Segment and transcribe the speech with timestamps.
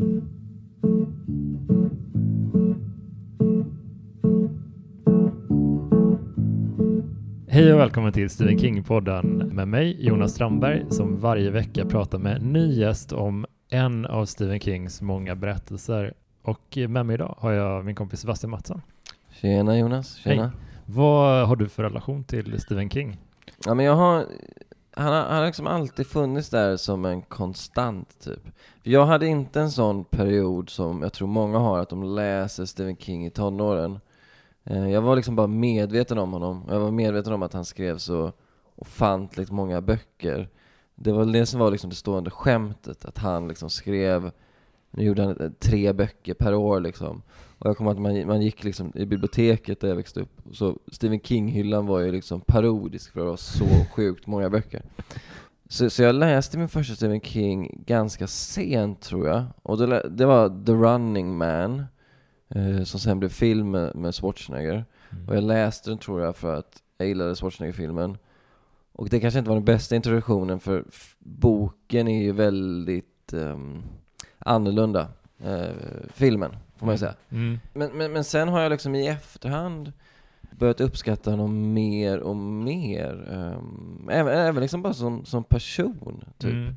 [0.00, 0.06] Hej
[7.72, 12.52] och välkommen till Stephen King-podden med mig Jonas Strandberg som varje vecka pratar med en
[12.52, 16.14] ny gäst om en av Stephen Kings många berättelser.
[16.42, 18.82] Och med mig idag har jag min kompis Sebastian Mattsson.
[19.30, 20.42] Tjena Jonas, tjena.
[20.42, 20.50] Hej.
[20.86, 23.18] Vad har du för relation till Stephen King?
[23.66, 24.26] Ja men jag har,
[25.00, 28.42] han har, han har liksom alltid funnits där som en konstant typ.
[28.82, 32.96] Jag hade inte en sån period som jag tror många har, att de läser Stephen
[32.96, 34.00] King i tonåren.
[34.64, 37.98] Eh, jag var liksom bara medveten om honom, jag var medveten om att han skrev
[37.98, 38.32] så
[38.76, 40.48] ofantligt många böcker.
[40.94, 44.30] Det var det som var liksom det stående skämtet, att han liksom skrev,
[44.90, 47.22] nu gjorde han tre böcker per år liksom.
[47.60, 50.78] Och jag kommer att man, man gick liksom i biblioteket där jag växte upp, så
[50.92, 54.82] Stephen King-hyllan var ju liksom parodisk för att det var så sjukt många böcker.
[55.68, 60.26] Så, så jag läste min första Stephen King ganska sent tror jag, och det, det
[60.26, 61.84] var The Running Man,
[62.48, 64.84] eh, som sen blev film med, med Schwarzenegger.
[65.28, 68.18] Och jag läste den tror jag för att jag gillade Schwarzenegger-filmen.
[68.92, 70.84] Och det kanske inte var den bästa introduktionen för
[71.18, 73.82] boken är ju väldigt um,
[74.38, 75.08] annorlunda,
[75.44, 75.70] eh,
[76.14, 77.14] filmen får man ju säga.
[77.30, 77.58] Mm.
[77.72, 79.92] Men, men, men sen har jag liksom i efterhand
[80.50, 83.28] börjat uppskatta honom mer och mer.
[83.32, 86.52] ehm, även, även liksom bara som, som person, typ.
[86.52, 86.74] Mm.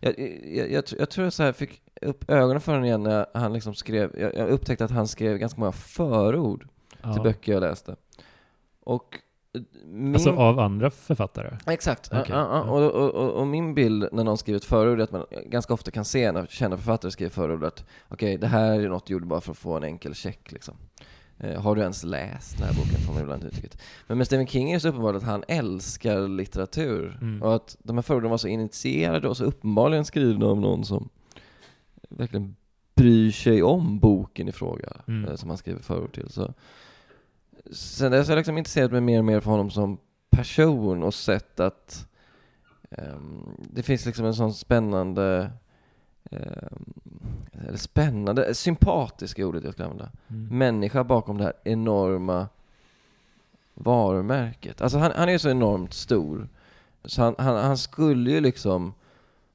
[0.00, 3.26] Jag, jag, jag, jag tror jag så här fick upp ögonen för honom igen när
[3.34, 6.68] han liksom skrev, jag, upptäckte att han skrev ganska många förord
[7.02, 7.12] Ja.
[7.12, 7.96] till böcker jag läste.
[8.84, 9.18] Och
[9.86, 10.14] min...
[10.14, 11.56] Alltså av andra författare?
[11.66, 12.06] Exakt.
[12.12, 12.64] Okej, ja, ja.
[12.66, 12.70] ja.
[12.72, 15.74] Och, och, och, och min bild när någon skriver ett förord är att man ganska
[15.74, 19.12] ofta kan se när kända författare skriver förord att okej, det här är något du
[19.12, 20.74] gjorde bara för att få en enkel check liksom.
[21.38, 23.00] Eh, har du ens läst den här boken?
[23.06, 23.82] Får man ibland uttrycket.
[24.06, 27.18] Men med Stephen King är det så uppenbart att han älskar litteratur.
[27.20, 27.42] Mm.
[27.42, 31.08] Och att de här förorden var så initierade och så uppenbarligen skrivna av någon som
[32.08, 32.56] verkligen
[32.94, 35.30] bryr sig om boken i fråga, Mm.
[35.30, 36.30] eh, som han skriver förord till.
[36.30, 36.54] Så.
[37.72, 39.98] Sen dess har jag liksom intresserat mig mer och mer för honom som
[40.30, 42.06] person och sett att
[42.90, 45.50] ehm, det finns liksom en sån spännande
[46.30, 46.84] ehm,
[47.68, 50.10] eller spännande, sympatisk är ordet jag skulle använda.
[50.28, 50.58] Mm.
[50.58, 52.48] Människa bakom det här enorma
[53.74, 54.80] varumärket.
[54.80, 56.48] Alltså han, han är ju så enormt stor.
[57.04, 58.94] Så han, han, han skulle ju liksom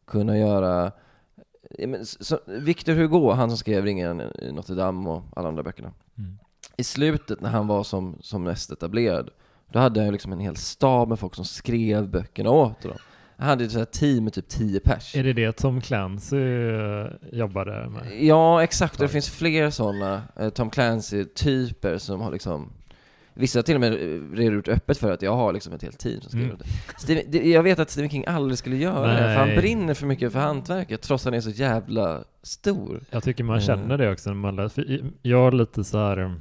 [0.06, 0.92] kunna göra
[1.78, 5.64] Ja, men så- Victor Hugo, han som skrev Ringen i Notre Dame och alla andra
[5.64, 5.92] böckerna.
[6.18, 6.38] Mm.
[6.80, 9.30] I slutet när han var som, som mest etablerad,
[9.72, 12.98] då hade han ju liksom en hel stab med folk som skrev böckerna åt honom.
[13.38, 15.16] Han hade ett här team med typ 10 pers.
[15.16, 18.24] Är det det Tom Clancy eh, jobbade med?
[18.24, 18.96] Ja, exakt.
[18.96, 22.70] Och det finns fler sådana eh, Tom Clancy-typer som har liksom
[23.34, 23.94] Vissa har till och med
[24.38, 26.58] redogjort öppet för att jag har liksom ett helt team som skriver Mm.
[26.58, 27.00] det.
[27.02, 27.52] Steven.
[27.52, 29.58] Jag vet att Stephen King aldrig skulle göra det, för han Nej.
[29.58, 33.02] brinner för mycket för hantverket, trots att han är så jävla stor.
[33.10, 33.66] Jag tycker man Mm.
[33.68, 35.02] känner det också när man läser.
[35.22, 36.32] Jag har lite så här, eh,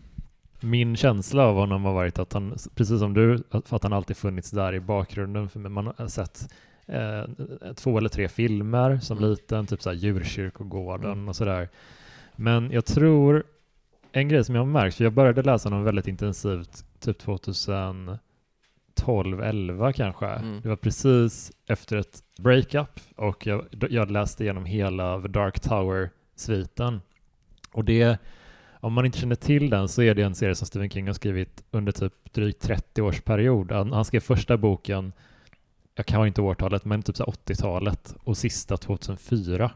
[0.61, 4.51] min känsla av honom har varit att han, precis som du, att- han alltid funnits
[4.51, 5.49] där i bakgrunden.
[5.49, 6.49] För man har sett
[6.87, 7.25] eh,
[7.75, 9.31] två eller tre filmer som Mm.
[9.31, 11.29] liten, typ så här Djurkyrkogården Mm.
[11.29, 11.69] och sådär.
[12.37, 13.45] Men jag tror,
[14.13, 18.21] en grej som jag har märkt, för jag började läsa honom väldigt intensivt typ 2012,
[19.43, 20.27] 11 kanske.
[20.27, 20.61] Mm.
[20.61, 27.01] Det var precis efter ett breakup och jag, jag läste igenom hela The Dark Tower-sviten.
[27.73, 28.19] Och det,
[28.81, 31.15] om man inte känner till den så är det en serie som Stephen King har
[31.15, 33.73] skrivit under typ drygt 30 års period.
[33.73, 35.13] Han, han skrev första boken,
[35.95, 39.71] jag kan inte årtalet, men typ så här 80-talet och sista 2004.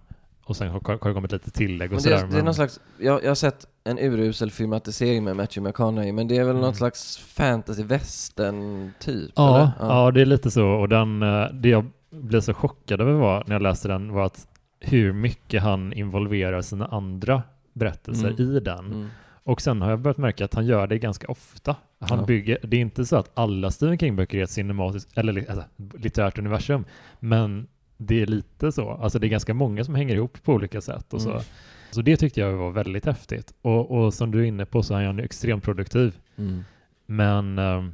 [0.45, 2.17] Och sen har har det kommit lite tillägg och sådär.
[2.27, 6.13] det, det är någon slags, jag, jag har sett en urusel filmatisering med Matthew McConaughey,
[6.13, 6.63] men det är väl Mm.
[6.63, 9.31] något slags fantasy western typ?
[9.37, 9.71] Ja, eller?
[9.89, 10.11] ja.
[10.11, 10.67] det är lite så.
[10.67, 14.27] Och den, eh, det jag blev så chockad över var, när jag läste den var
[14.27, 14.47] att
[14.81, 18.41] hur mycket han involverar sina andra berättelser Mm.
[18.57, 18.87] i den.
[18.87, 19.09] Mm.
[19.45, 21.77] Och sen har jag börjat märka att han gör det ganska ofta.
[21.99, 22.25] Han Ja.
[22.27, 25.65] bygger, det är inte så att alla Stephen King-böcker är ett cinematiskt, eller alltså,
[25.99, 26.85] litterärt universum,
[27.21, 27.67] men
[27.97, 28.91] det är lite så.
[28.91, 31.33] Alltså det är ganska många som hänger ihop på olika sätt och Mm.
[31.33, 31.45] så.
[31.91, 33.55] Så det tyckte jag var väldigt häftigt.
[33.63, 36.15] Och, och som du är inne på så är han ju extremt produktiv.
[36.37, 36.65] Mm.
[37.07, 37.93] Men ehm,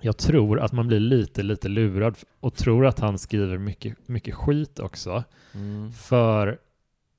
[0.00, 4.34] jag tror att man blir lite, lite lurad och tror att han skriver mycket, mycket
[4.34, 5.24] skit också.
[5.54, 5.92] Mm.
[5.92, 6.58] För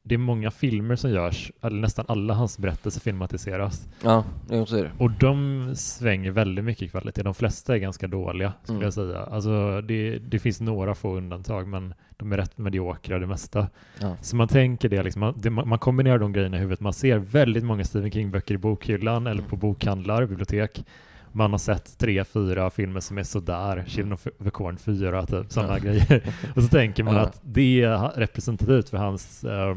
[0.03, 3.88] det är många filmer som görs, eller nästan alla hans berättelser filmatiseras.
[4.03, 4.24] Ja,
[4.68, 4.92] så är det.
[4.98, 7.24] Och de svänger väldigt mycket i kvalitet.
[7.24, 8.83] De flesta är ganska dåliga, skulle Mm.
[8.86, 9.18] jag säga.
[9.19, 13.68] Alltså, det, det finns några få undantag, men de är rätt mediokra det mesta.
[14.00, 14.15] Ja.
[14.21, 16.80] Så man tänker det, liksom, man, det, man kombinerar de grejerna i huvudet.
[16.80, 19.50] Man ser väldigt många Stephen King-böcker i bokhyllan eller Mm.
[19.50, 20.86] på bokhandlar, bibliotek.
[21.31, 25.51] Man har sett tre, fyra filmer som är sådär, Children of the Corn 4, typ
[25.51, 25.83] sådana Ja.
[25.83, 26.33] grejer.
[26.56, 27.22] Och så tänker man Ja.
[27.22, 29.75] att det är representativt för hans eh,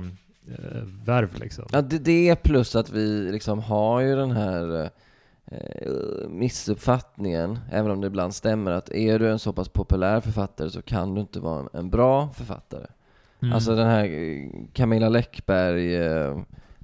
[1.04, 1.64] värv liksom.
[1.72, 4.90] Ja, det, det är plus att vi liksom har ju den här
[5.50, 10.70] eh, missuppfattningen, även om det ibland stämmer, att är du en så pass populär författare
[10.70, 12.86] så kan du inte vara en, en bra författare.
[13.42, 13.54] Mm.
[13.54, 16.38] Alltså den här eh, Camilla Läckberg eh,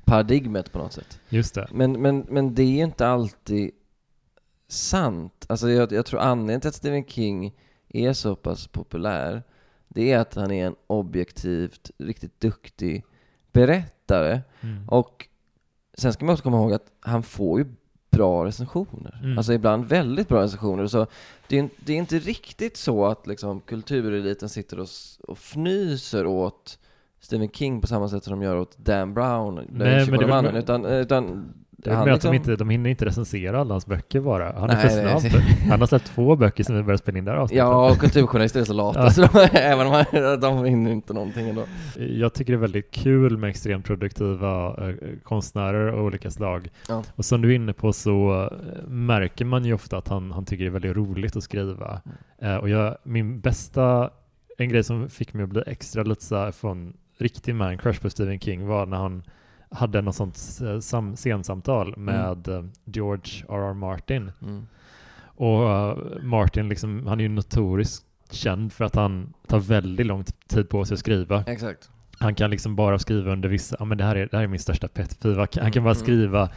[0.04, 1.18] paradigmet på något sätt.
[1.28, 1.68] Just det.
[1.72, 3.70] Men, men, men det är inte alltid
[4.72, 5.46] sant.
[5.48, 7.54] Alltså jag, jag tror anledningen till att Stephen King
[7.88, 9.42] är så pass populär,
[9.88, 13.04] det är att han är en objektivt, riktigt duktig
[13.52, 14.40] berättare.
[14.60, 14.88] Mm.
[14.88, 15.28] Och
[15.94, 17.66] sen ska man också komma ihåg att han får ju
[18.10, 19.20] bra recensioner.
[19.22, 19.38] Mm.
[19.38, 20.86] Alltså ibland väldigt bra recensioner.
[20.86, 21.06] Så
[21.48, 24.88] det är, det är inte riktigt så att liksom kultureliten sitter och,
[25.22, 26.78] och fnyser åt
[27.20, 30.56] Stephen King på samma sätt som de gör åt Dan Brown, Nej, men det mannen,
[30.56, 31.54] utan, utan
[31.84, 34.52] Det är med liksom- inte, de hinner inte recensera alla hans böcker bara.
[34.60, 35.42] Han är Nej, för snabb.
[35.70, 37.58] Han har släppt två böcker sen vi började spela in det här avsnittet.
[37.58, 39.10] Ja, och kulturjournalister är så lata, Ja.
[39.10, 40.04] så de, även om
[40.40, 41.64] de hinner inte någonting ändå.
[41.96, 46.68] Jag tycker det är väldigt kul med extremt produktiva eh, konstnärer av olika slag.
[46.88, 47.02] Ja.
[47.16, 50.44] Och som du är inne på så eh, märker man ju ofta att han, han
[50.44, 52.00] tycker det är väldigt roligt att skriva.
[52.40, 52.54] Mm.
[52.54, 54.10] Eh, och jag, min bästa,
[54.58, 58.02] en grej som fick mig att bli extra lite så här från riktig man crush
[58.02, 59.22] på Stephen King var när han
[59.70, 60.36] hade något sånt
[60.80, 63.74] sam, scensamtal med eh, George R.R.
[63.74, 64.32] Martin.
[64.42, 64.66] Mm.
[65.22, 70.24] Och eh, Martin, liksom, han är ju notoriskt känd för att han tar väldigt lång
[70.48, 71.44] tid på sig att skriva.
[71.46, 71.90] Exakt.
[72.18, 74.48] Han kan liksom bara skriva under vissa, ja men det här är, det här är
[74.48, 75.38] min största pet peeve.
[75.60, 75.94] Han kan- bara Mm.
[75.94, 76.48] skriva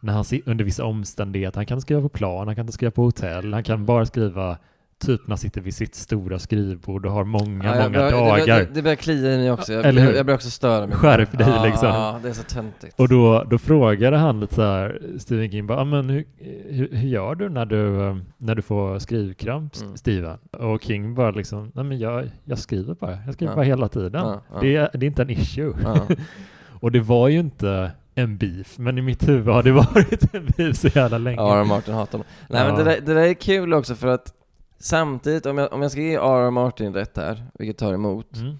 [0.00, 1.58] när han under vissa omständigheter.
[1.58, 4.58] Han kan skriva på plan, han kan inte skriva på hotell, han kan bara skriva
[5.00, 8.46] typ han sitter vid sitt stora skrivbord och har många, Ja, många börjar- dagar.
[8.58, 9.72] Det, det, det börjar klia i mig också.
[9.72, 10.12] Jag, Eller hur?
[10.14, 10.96] jag, börjar också störa mig.
[10.96, 11.88] Skärp dig, ja, liksom.
[11.88, 13.00] Ja, det är så töntigt.
[13.00, 16.24] Och då, då frågade han lite så här, Stephen King, bara, "Ja, men hur,
[16.68, 19.96] hur, hur gör du när du, eh, när du får skrivkramp, Mm.
[19.96, 20.38] Steven?
[20.52, 23.56] Och King bara liksom, nej men jag, jag skriver bara, jag skriver Ja.
[23.56, 24.12] bara hela tiden.
[24.14, 24.60] Ja, ja.
[24.60, 25.72] Det, är, det är inte en issue.
[25.84, 25.96] Ja.
[26.82, 30.46] Och det var ju inte en beef, men i mitt huvud har det varit en
[30.56, 31.40] beef så jävla länge.
[31.42, 31.64] R.R.
[31.64, 32.26] Martin hatar honom.
[32.48, 32.84] Nej men Ja.
[32.84, 34.32] det där, det där är kul också för att
[34.80, 36.50] samtidigt, om jag, om jag ska ge R.R.
[36.50, 38.58] Martin rätt här, vilket tar emot, Mm.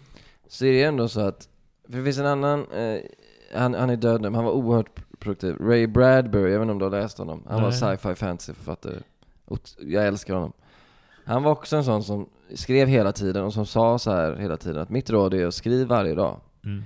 [0.48, 1.48] så är det ändå så att,
[1.88, 3.00] för det finns en annan, eh,
[3.54, 5.56] han, han är död nu, men han var oerhört produktiv.
[5.60, 7.78] Ray Bradbury, jag vet inte om du har läst honom, han var Nej.
[7.98, 8.94] sci-fi fantasy-författare.
[9.80, 10.52] Jag älskar honom.
[11.24, 14.56] Han var också en sån som skrev hela tiden och som sa så här hela
[14.56, 16.40] tiden att mitt råd är att skriva varje dag.
[16.64, 16.84] Mm.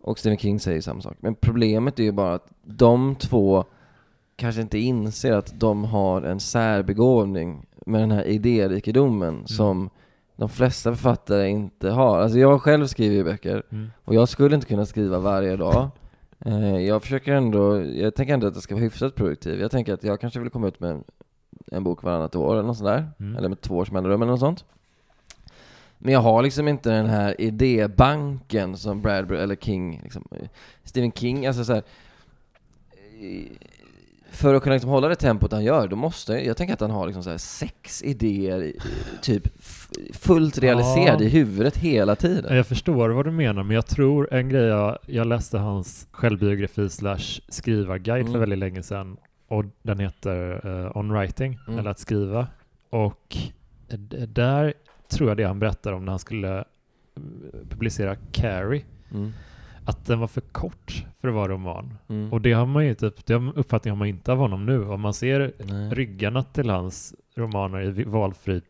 [0.00, 1.16] Och Stephen King säger samma sak.
[1.20, 3.64] Men problemet är ju bara att de två
[4.36, 9.90] kanske inte inser att de har en särbegåvning med den här idérikedomen som
[10.36, 12.18] de flesta författare inte har.
[12.18, 13.90] Alltså jag själv skriver ju böcker Mm.
[14.04, 15.88] och jag skulle inte kunna skriva varje dag.
[16.40, 19.60] Eh, Jag försöker ändå, jag tänker ändå att jag ska vara hyfsat produktiv.
[19.60, 21.04] Jag tänker att jag kanske vill komma ut med en,
[21.72, 23.08] en bok varannat år eller något sånt där.
[23.20, 23.36] Mm.
[23.36, 24.64] Eller med två års mellanrum eller något sånt.
[25.98, 30.48] Men jag har liksom inte den här idébanken som Bradbury eller King, liksom, eh,
[30.84, 31.82] Stephen King, alltså så här,
[33.20, 33.50] eh,
[34.34, 36.90] För att kunna liksom hålla det tempot han gör, då måste jag, tänker att han
[36.90, 38.72] har liksom så sex idéer,
[39.22, 39.48] typ
[40.12, 41.28] fullt realiserade Ja.
[41.28, 42.56] i huvudet hela tiden.
[42.56, 46.88] Jag förstår vad du menar, men jag tror en grej jag, jag läste hans självbiografi
[46.90, 48.40] slash skrivarguide för Mm.
[48.40, 49.16] väldigt länge sedan
[49.48, 51.78] och den heter eh, On Writing, Mm.
[51.78, 52.46] eller att skriva.
[52.90, 53.36] Och
[54.28, 54.74] där
[55.08, 56.64] tror jag det han berättar om när han skulle eh,
[57.68, 58.84] publicera Carrie,
[59.14, 59.32] Mm.
[59.84, 61.94] Att den var för kort för att vara roman.
[62.08, 62.32] Mm.
[62.32, 64.84] Och det har man ju typ, det har uppfattning har man inte av honom nu.
[64.88, 65.90] Om man ser Nej.
[65.94, 68.60] ryggarna till hans romaner i valfri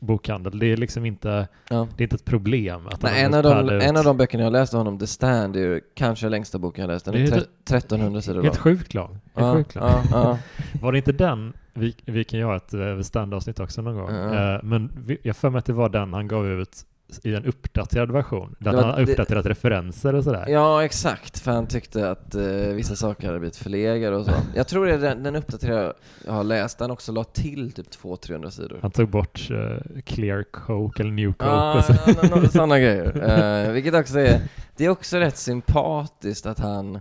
[0.00, 1.88] bokhandel, det är liksom inte, Ja.
[1.96, 2.86] det är inte ett problem.
[2.86, 5.56] Att Nej, en, av de, en av de böckerna jag läste av honom, The Stand,
[5.56, 7.04] är ju kanske längsta boken jag läst.
[7.04, 9.10] Den är är tre- helt- 1300 sidor Helt sjukt lång.
[9.10, 9.84] Helt Ja, sjukt lång.
[10.12, 10.38] ja.
[10.82, 14.10] Var det inte den, vi, vi kan göra ett uh, standavsnitt också någon gång.
[14.34, 16.76] Eh, men vi, jag för mig att det var den han gav ut
[17.22, 18.56] i en uppdaterad version.
[18.58, 20.44] Där Det var- han har det- uppdaterat referenser och sådär.
[20.48, 21.38] Ja, exakt.
[21.38, 24.32] För han tyckte att eh, vissa saker hade blivit förlegade och så.
[24.54, 25.92] Jag tror det är den, den uppdaterade
[26.26, 28.78] jag har läst, den också la till typ 200-300 sidor.
[28.82, 31.44] Han tog bort eh, Clear Coke eller New Coke.
[31.44, 31.92] Ja, och så.
[31.92, 33.64] no, no, sådana grejer.
[33.66, 34.40] Eh, vilket också är,
[34.76, 37.00] det är också rätt sympatiskt att han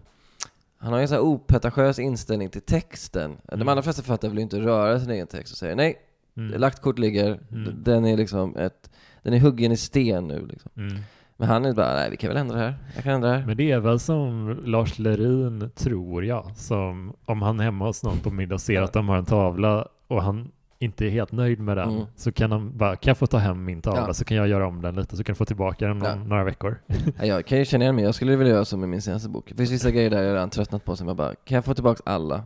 [0.83, 3.37] han har ju en sån här opetentiös inställning till texten.
[3.47, 3.67] De Mm.
[3.67, 5.95] allra flesta författare vill ju inte röra sin egen text och säger nej,
[6.37, 6.59] Mm.
[6.61, 7.73] lagt kort ligger, Mm.
[7.83, 8.89] den är liksom ett,
[9.21, 10.71] den är huggen i sten nu liksom.
[10.77, 10.97] Mm.
[11.37, 13.37] Men han är bara, nej vi kan väl ändra det här, jag kan ändra det
[13.37, 13.45] här.
[13.45, 18.03] Men det är väl som Lars Lerin, tror jag, som om han är hemma hos
[18.03, 20.51] någon på middag och ser att de har en tavla och han
[20.81, 22.05] inte är helt nöjd med den, Mm.
[22.15, 24.13] så kan han bara, kan jag få ta hem min tavla Ja.
[24.13, 26.15] så kan jag göra om den lite så kan du få tillbaka den Ja.
[26.15, 26.77] några veckor.
[27.19, 29.29] Ja, jag kan ju känna igen mig, jag skulle vilja göra så med min senaste
[29.29, 29.45] bok.
[29.49, 31.73] Det finns vissa grejer där jag redan tröttnat på som jag bara, kan jag få
[31.73, 32.43] tillbaka alla?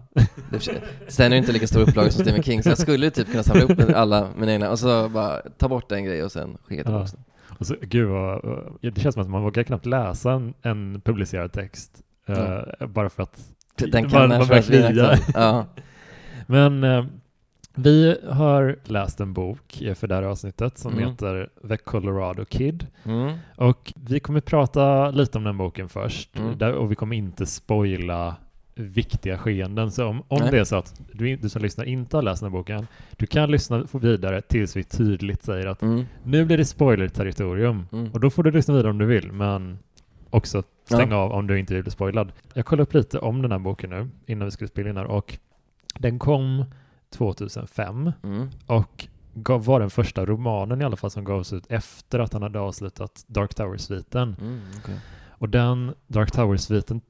[1.08, 3.44] Sen är det inte lika stor upplaga som Stephen King, så jag skulle typ kunna
[3.44, 6.84] samla upp alla mina egna och så bara ta bort en grej och sen skicka
[6.84, 7.24] tillbaka den.
[7.60, 8.42] Och så, gud vad,
[8.82, 11.92] det känns som att man vågar knappt läsa en, en publicerad text.
[12.28, 13.40] eh, bara för att
[13.78, 15.34] Den man- kan man verkligen börjar aktuell.
[15.44, 15.66] Ja.
[16.48, 17.06] Men eh,
[17.76, 21.10] vi har läst en bok för det här avsnittet som Mm.
[21.10, 22.88] heter The Colorado Kid.
[23.04, 23.34] Mm.
[23.56, 26.38] Och vi kommer prata lite om den boken först.
[26.40, 26.76] Mm.
[26.76, 28.36] Och vi kommer inte spoila
[28.78, 29.92] viktiga skeenden.
[29.92, 30.52] Så om, om Nej.
[30.52, 33.26] det är så att du, du som lyssnar inte har läst den här boken, du
[33.28, 36.06] kan lyssna vidare tills vi tydligt säger att Mm.
[36.24, 37.88] nu blir det spoiler-territorium.
[37.92, 38.12] Mm.
[38.12, 39.78] Och då får du lyssna vidare om du vill, men
[40.30, 42.32] också stäng av om du inte vill bli spoilad.
[42.54, 45.06] Jag kollade upp lite om den här boken nu innan vi skulle spela in här
[45.06, 45.38] och
[46.00, 46.66] den kom
[47.10, 48.50] 2005 Mm.
[48.66, 52.42] och gav, var den första romanen i alla fall som gavs ut efter att han
[52.42, 54.36] hade avslutat Dark Tower-sviten.
[54.42, 54.60] Mm.
[54.84, 55.00] okej.
[55.30, 57.02] Och den Dark Tower-sviten,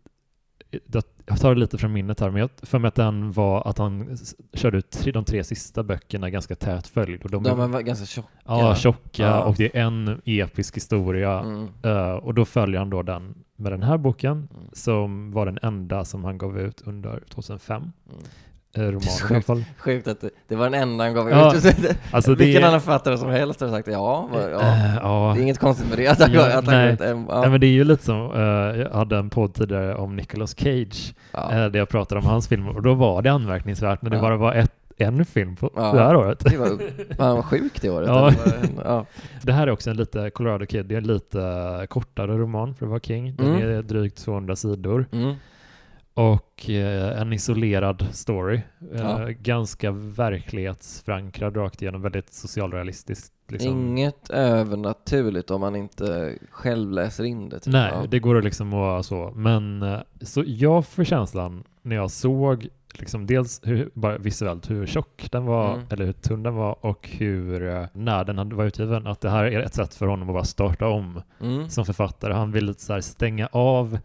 [0.87, 3.67] det- jag tar det lite från minnet här, men jag för mig att den var
[3.67, 4.17] att han
[4.53, 7.23] körde ut tre, de tre sista böckerna ganska tät följd.
[7.23, 8.29] Och de, De var ganska tjocka.
[8.45, 9.43] ja, tjocka Ja.
[9.43, 11.39] och det är en episk historia.
[11.39, 11.67] Mm.
[11.83, 14.69] Eh, och då följer han då den med den här boken Mm.
[14.73, 17.81] som var den enda som han gav ut under 2005.
[17.81, 17.91] Mm.
[18.77, 19.63] Eh, romanen Det i alla fall.
[19.77, 21.65] Sjukt att det, det var den enda han gav Ja, ut.
[22.11, 24.61] Alltså det Vilken är, annan författare som helst hade sagt ja, vad- ja.
[24.61, 25.31] Eh, ja.
[25.35, 26.07] Det är inget konstigt med det.
[26.07, 26.97] Att han, Ja, att han nej.
[27.01, 27.41] en, ja.
[27.41, 30.55] Nej, men det är ju lite som, eh, jag hade en podd tidigare om Nicolas
[30.59, 31.51] Cage, Ja.
[31.51, 34.37] eh, där jag pratade om hans filmer, och då var det anmärkningsvärt när det bara
[34.37, 35.91] var ett, en film på Ja.
[35.93, 36.39] det här året.
[36.39, 36.67] Det var,
[37.19, 38.07] han var sjuk det året.
[38.07, 38.31] Ja.
[38.45, 39.05] det- ja.
[39.41, 42.85] Det här är också en lite, Colorado Kid, det är en lite kortare roman för
[42.85, 43.35] att vara King.
[43.35, 43.69] Den Mm.
[43.77, 45.05] är drygt 200 sidor.
[45.11, 45.33] Mm.
[46.17, 48.55] Och eh, en isolerad story.
[48.93, 49.27] Eh, Ja.
[49.39, 53.33] Ganska verklighetsförankrad rakt igenom, väldigt socialrealistiskt.
[53.47, 53.71] Liksom.
[53.71, 57.59] Inget övernaturligt om man inte själv läser in det.
[57.59, 57.73] typ.
[57.73, 58.05] Nej, ja.
[58.09, 59.31] det går att liksom vara så.
[59.35, 64.85] Men eh, så jag får känslan när jag såg liksom dels hur, bara visuellt hur
[64.85, 65.85] tjock den var, Mm.
[65.89, 69.29] eller hur tunn den var och hur, eh, när den hade varit utgiven, att det
[69.29, 71.69] här är ett sätt för honom att bara starta om Mm.
[71.69, 72.33] som författare.
[72.33, 73.97] Han vill så stänga av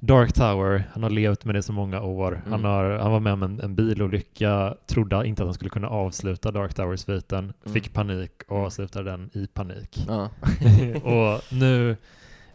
[0.00, 2.42] Dark Tower, han har levt med det så många år.
[2.44, 2.64] Han, Mm.
[2.64, 6.50] har, han var med om en, en bilolycka, trodde inte att han skulle kunna avsluta
[6.50, 7.74] Dark Tower-sviten, Mm.
[7.74, 10.04] fick panik och avslutade den i panik.
[10.08, 10.28] Ja.
[11.02, 11.96] och nu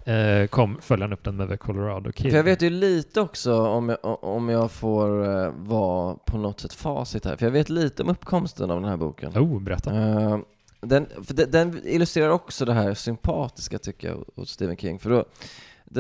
[0.06, 2.32] eh, kom, följde han upp den med The Colorado Kid.
[2.32, 6.60] För jag vet ju lite också om jag, om jag får eh, vara på något
[6.60, 7.36] sätt facit här.
[7.36, 9.32] För jag vet lite om uppkomsten av den här boken.
[9.38, 9.94] Oh, berätta.
[9.98, 10.38] Eh,
[10.82, 15.00] den, för den, den illustrerar också det här sympatiska tycker jag hos Stephen King.
[15.00, 15.26] För då,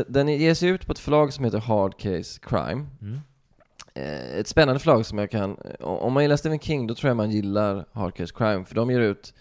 [0.07, 2.85] den, ges ut på ett förlag som heter Hard Case Crime.
[3.01, 3.19] Mm.
[3.93, 7.17] Eh, ett spännande förlag som jag kan, om man gillar Stephen King då tror jag
[7.17, 8.65] man gillar Hard Case Crime.
[8.65, 9.33] För de ger ut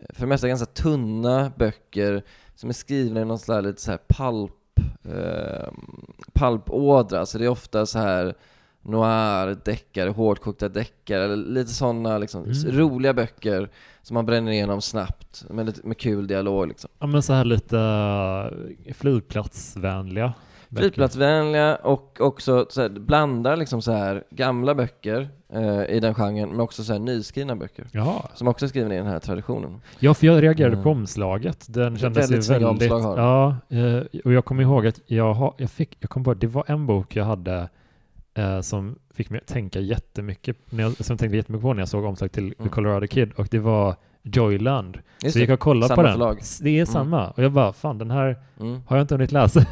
[0.00, 2.22] eh, för det mesta ganska tunna böcker
[2.54, 4.52] som är skrivna i någon slags lite så här pulp,
[5.04, 5.72] eh,
[6.32, 7.26] pulpådra.
[7.26, 8.34] Så det är ofta så här
[8.82, 12.78] noir, deckare, hårdkokta deckare, eller lite sådana liksom, Mm.
[12.78, 13.70] roliga böcker
[14.02, 16.90] som man bränner igenom snabbt med, lite, med kul dialog liksom.
[16.98, 20.32] Ja, men så här lite uh, flygplatsvänliga.
[20.68, 20.82] böcker.
[20.82, 26.48] Flygplatsvänliga och också så här, blandar liksom så här gamla böcker eh, i den genren
[26.50, 27.86] men också så här nyskrivna böcker.
[27.92, 28.22] Jaha.
[28.34, 29.80] Som också är skrivna i den här traditionen.
[29.98, 30.84] Ja, för jag reagerade Mm.
[30.84, 31.66] på omslaget.
[31.68, 32.68] Den kändes väldigt ju väldigt...
[32.92, 33.18] omslag har.
[33.18, 36.40] Ja, eh, och jag kommer ihåg att jag, har, jag fick, jag kom på att
[36.40, 37.68] det var en bok jag hade
[38.34, 41.80] eh, som fick mig att tänka jättemycket, när jag, som jag tänkte jättemycket på när
[41.80, 42.70] jag såg omslag till The Mm.
[42.70, 44.98] Colorado Kid och det var Joyland.
[45.22, 46.12] Just så jag gick och kollade på den.
[46.12, 46.40] förlag.
[46.60, 46.86] Det är Mm.
[46.86, 47.30] samma.
[47.30, 48.80] Och jag bara, fan den här Mm.
[48.86, 49.60] har jag inte hunnit läsa.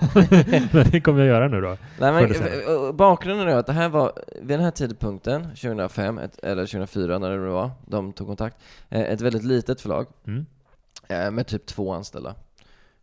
[0.73, 1.77] Men det kommer jag göra nu då.
[2.01, 4.13] Nej, men, eh, bakgrunden är att det här var,
[4.43, 8.57] vid den här tidpunkten, 2005, ett, eller 2004 när det var, de tog kontakt,
[8.89, 10.47] eh, ett väldigt litet förlag Mm.
[11.09, 12.35] eh, med typ två anställda.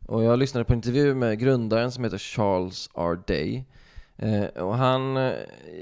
[0.08, 3.20] Och jag lyssnade på en intervju med grundaren som heter Charles R.
[3.28, 3.66] Day.
[4.18, 5.34] Eh, och han eh,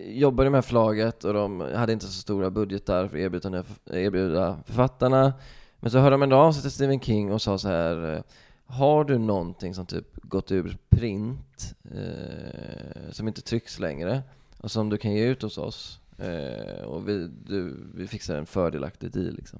[0.06, 5.34] jobbade med förlaget och de hade inte så stora budgetar för att erbjuda, erbjuda författarna.
[5.80, 8.22] Men så hörde de ändå av sig till Stephen King och sa så här eh,
[8.66, 14.22] Har du någonting som typ gått ur print, eh, som inte trycks längre
[14.58, 16.00] och som du kan ge ut hos oss?
[16.18, 19.60] Eh, och vi, du, vi fixar en fördelaktig deal liksom.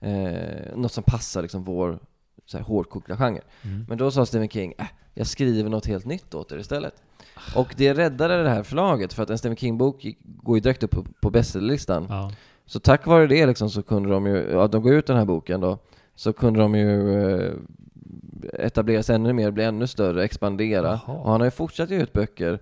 [0.00, 1.98] Eh, något som passar liksom vår
[2.46, 3.40] så här, hårdkokta genre.
[3.62, 3.84] Mm.
[3.88, 6.94] Men då sa Stephen King, äh, jag skriver något helt nytt åt er istället.
[7.54, 10.90] Och det räddade det här förlaget, för att en Stephen King-bok går ju direkt upp
[10.90, 12.06] på, på bestsellerlistan.
[12.08, 12.32] Ja.
[12.66, 15.24] Så tack vare det liksom så kunde de ju, ja de går ut den här
[15.24, 15.78] boken då,
[16.14, 17.52] så kunde de ju eh,
[18.52, 21.00] etablera sig ännu mer, bli ännu större, expandera.
[21.06, 21.18] Jaha.
[21.18, 22.58] Och han har ju fortsatt ge ut böcker,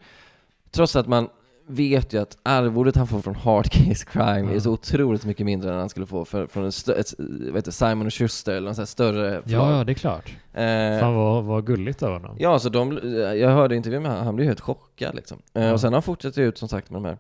[0.71, 1.29] trots att man
[1.67, 4.57] vet ju att arvodet han får från Hard Case Crime Ja.
[4.57, 6.69] är så otroligt mycket mindre än han skulle få för, från en
[6.99, 10.37] ett, vad heter Simon Schuster eller någon sån här större ja, ja, det är klart.
[10.53, 12.37] Eh, Fan vad, vad gulligt av honom.
[12.39, 13.01] Ja, så de,
[13.41, 15.39] jag hörde intervjun med honom, han blev helt chockad liksom.
[15.55, 15.73] Eh, Ja.
[15.73, 17.19] Och sen har han fortsatt ut som sagt med de här.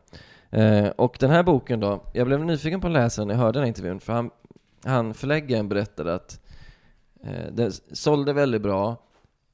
[0.84, 3.40] Eh, och den här boken då, jag blev nyfiken på att läsa den när jag
[3.42, 4.30] hörde den här intervjun, för han,
[4.84, 6.40] han förläggaren berättade att
[7.26, 8.96] Eh, den sålde väldigt bra,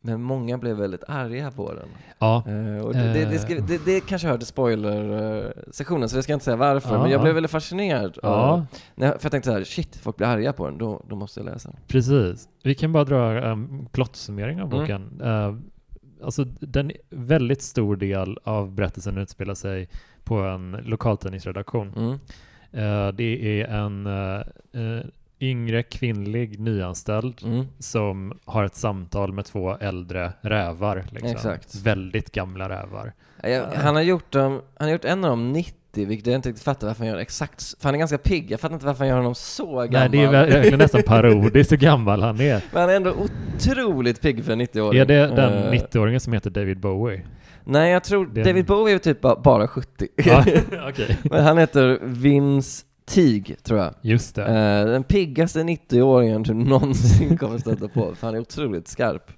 [0.00, 1.88] men många blev väldigt arga på den.
[2.19, 6.25] Ja, Eh, och det, det, det, ska, det, det kanske hör till spoiler-sektionen, så jag
[6.25, 7.23] ska inte säga varför, Ja, men jag ja.
[7.23, 8.19] blev väldigt fascinerad.
[8.23, 11.16] ja, jag, för jag tänkte så här, shit, folk blir arga på den, då, då
[11.16, 11.78] måste jag läsa den.
[11.87, 12.49] precis.
[12.62, 14.80] Vi kan bara dra en plottsummering av Mm.
[14.80, 15.21] boken.
[15.25, 15.54] Eh,
[16.25, 19.88] alltså, den väldigt stor del av berättelsen utspelar sig
[20.25, 21.92] på en lokaltidningsredaktion.
[21.97, 22.12] Mm.
[22.73, 24.07] Eh, det är en
[25.40, 27.66] yngre kvinnlig nyanställd Mm.
[27.78, 31.04] som har ett samtal med två äldre rävar.
[31.11, 31.52] Liksom.
[31.85, 33.12] Väldigt gamla rävar.
[33.42, 35.75] Jag, han, har gjort dem, han har gjort en av dem 90,
[36.06, 38.61] vilket jag inte riktigt fattar varför han gör exakt, för han är ganska pigg, jag
[38.61, 39.90] fattar inte varför han gör honom så gammal.
[39.90, 42.62] Nej, det är verkligen nästan parodiskt hur gammal han är.
[42.73, 43.14] Men han är ändå
[43.56, 45.00] otroligt pigg för en 90-åring.
[45.00, 47.23] Är det den Eh, 90-åringen som heter David Bowie?
[47.64, 50.09] Nej, jag tror är- David Bowie är typ ba- bara 70.
[50.16, 50.44] Ja,
[50.88, 51.18] okej.
[51.23, 53.94] Men han heter Vince Teague, tror jag.
[54.02, 54.44] Just det.
[54.44, 59.30] Eh, den piggaste 90-åringen du någonsin kommer stöta på, för han är otroligt skarp.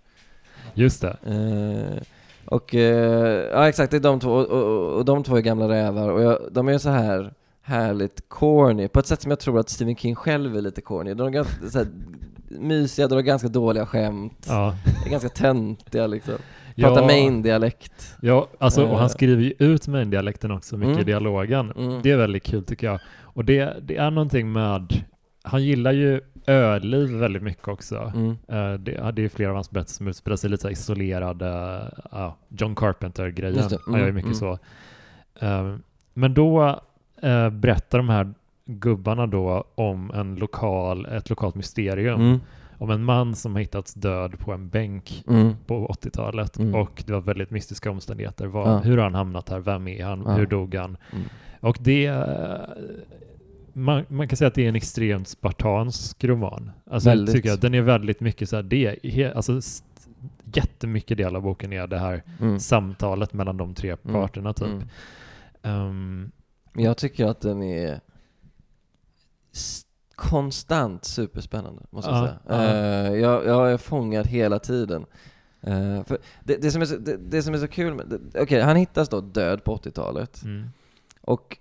[0.75, 1.17] Just det.
[1.27, 2.03] Eh,
[2.45, 5.69] och, eh, ja exakt, det är de två, och, och, och de två är gamla
[5.69, 9.61] rävar, och jag, de är så här härligt corny, på ett sätt som jag tror
[9.61, 11.15] att Stephen King själv är lite corny.
[11.15, 11.87] De är ganska så här,
[12.49, 14.75] mysiga, de har ganska dåliga skämt, Ja.
[15.07, 16.35] är ganska töntiga liksom.
[16.77, 18.17] Pratar ja, main-dialekt.
[18.21, 18.99] Ja, alltså, och Eh.
[18.99, 21.07] han skriver ju ut main-dialekten också mycket i Mm.
[21.07, 21.73] dialogen.
[21.77, 22.03] Mm.
[22.03, 23.01] Det är väldigt kul tycker jag.
[23.23, 24.93] Och det, det är någonting med,
[25.43, 28.13] han gillar ju öliv väldigt mycket också.
[28.15, 28.31] Mm.
[28.49, 31.81] Eh, det, det är flera av hans berättelser som utspelar sig lite isolerade,
[32.13, 33.69] ja, John Carpenter-grejen.
[33.69, 33.79] Det.
[33.87, 34.59] Han gör ju Mm, mycket mm.
[34.59, 34.59] så.
[35.47, 35.77] Eh,
[36.15, 36.81] men då
[37.23, 42.41] eh, berättar de här gubbarna då om en lokal, ett lokalt mysterium.
[42.83, 45.55] Om en man som har hittats död på en bänk Mm.
[45.67, 46.75] på 80-talet Mm.
[46.75, 48.47] och det var väldigt mystiska omständigheter.
[48.47, 48.79] Vad, Ja.
[48.79, 49.59] Hur har han hamnat här?
[49.61, 50.23] Vem är han?
[50.27, 50.33] Ja.
[50.33, 50.97] Hur dog han?
[51.13, 51.25] Mm.
[51.61, 52.07] Och det...
[52.07, 52.61] eh,
[53.75, 56.71] Man, man kan säga att det är en extremt spartansk roman.
[56.91, 57.29] Alltså Väldigt.
[57.29, 59.61] jag tycker jag, den är väldigt mycket så här, det är alltså
[60.55, 62.59] jättemycket del av boken är det här Mm.
[62.61, 64.15] samtalet mellan de tre Mm.
[64.15, 64.69] parterna typ.
[65.63, 66.33] Men
[66.75, 68.01] Jag tycker att den är
[70.31, 72.39] konstant superspännande, måste jag Ja, säga.
[72.49, 72.65] ja.
[72.65, 75.07] Eh, jag, jag är fångad hela tiden.
[76.07, 78.77] För det, det, som är så, det, det som är så kul med, okej, han
[78.77, 80.43] hittas då död på 80-talet.
[80.43, 80.69] mm.
[81.21, 81.59] Och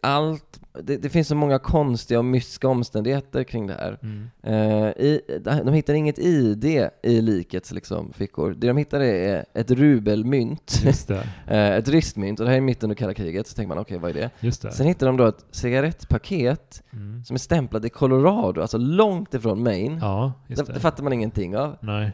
[0.00, 3.98] allt, det, det finns så många konstiga och mystiska omständigheter kring det här.
[4.02, 4.28] Mm.
[4.42, 5.20] Eh, i,
[5.64, 6.64] de hittar inget ID
[7.02, 8.54] i likets liksom, fickor.
[8.58, 10.82] Det de hittar är ett rubelmynt,
[11.46, 13.98] eh, ett ristmynt, och det här är mitt under kalla kriget, så tänker man okej,
[13.98, 14.30] vad är det?
[14.72, 17.24] Sen hittar de då ett cigarettpaket Mm.
[17.24, 19.98] som är stämplat i Colorado, alltså långt ifrån Maine.
[20.00, 20.80] Ja, det det.
[20.80, 21.76] fattar man ingenting av.
[21.80, 22.10] Nej.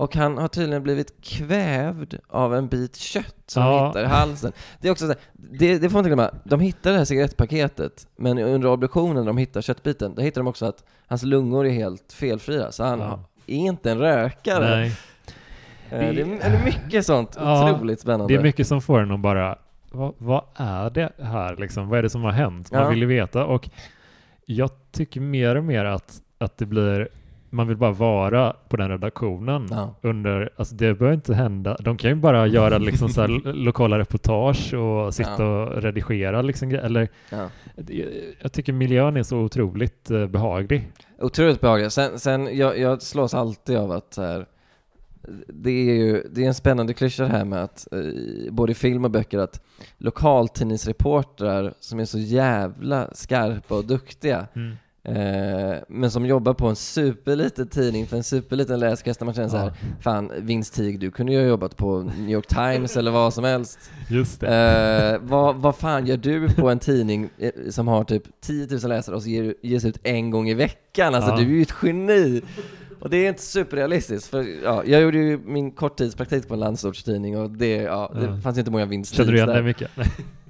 [0.00, 3.86] Och han har tydligen blivit kvävd av en bit kött som Ja.
[3.88, 4.52] hittar i halsen.
[4.80, 7.04] Det är också så här, det, det får man inte glömma, de hittar det här
[7.04, 11.66] cigarettpaketet, men under obduktionen när de hittar köttbiten, då hittar de också att hans lungor
[11.66, 13.24] är helt felfria, så han Ja.
[13.46, 14.70] är inte en rökare.
[14.76, 14.86] Nej.
[15.90, 18.34] Eh, Det är, det är mycket sånt Ja, otroligt spännande.
[18.34, 19.58] Det är mycket som får en att bara,
[19.90, 21.88] vad, vad är det här liksom?
[21.88, 22.72] Vad är det som har hänt?
[22.72, 22.88] Man Ja.
[22.88, 23.68] vill ju veta och
[24.46, 27.08] jag tycker mer och mer att, att det blir,
[27.50, 29.94] man vill bara vara på den redaktionen Ja.
[30.02, 34.74] under, alltså det behöver inte hända, de kan ju bara göra liksom så lokala reportage
[34.74, 35.66] och sitta Ja.
[35.66, 37.48] och redigera liksom, eller Ja.
[38.42, 40.92] jag tycker miljön är så otroligt eh, behaglig.
[41.18, 41.92] Otroligt behagligt.
[41.92, 44.46] Sen, sen jag, jag slås alltid av att så här,
[45.48, 47.98] det är ju det är en spännande klyscha här med att eh,
[48.52, 49.60] både i film och böcker att
[49.98, 54.76] lokaltidningsreportrar som är så jävla skarpa och duktiga Mm.
[55.04, 59.48] Eh, men som jobbar på en superliten tidning för en superliten läskrets där man känner
[59.48, 59.72] så här, Ja.
[60.00, 63.44] fan Vince Tig, du kunde ju ha jobbat på New York Times eller vad som
[63.44, 63.90] helst.
[64.10, 65.20] Just det.
[65.22, 68.80] Eh, vad, vad fan gör du på en tidning eh, som har typ 10 000
[68.88, 71.14] läsare och så ger, ges ut en gång i veckan?
[71.14, 71.36] Alltså Ja.
[71.36, 72.42] du är ju ett geni!
[73.00, 77.38] Och det är inte superrealistiskt, för ja, jag gjorde ju min korttidspraktik på en landsortstidning
[77.38, 78.36] och det, ja, det Ja.
[78.42, 79.90] fanns inte många vinster Känner du igen det mycket?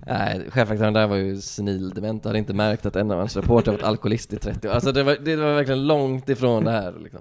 [0.06, 3.84] Nej, chefredaktören där var ju senildement hade inte märkt att en av hans reportrar varit
[3.84, 4.72] alkoholist i 30 år.
[4.72, 7.20] Alltså det var, det var verkligen långt ifrån det här liksom.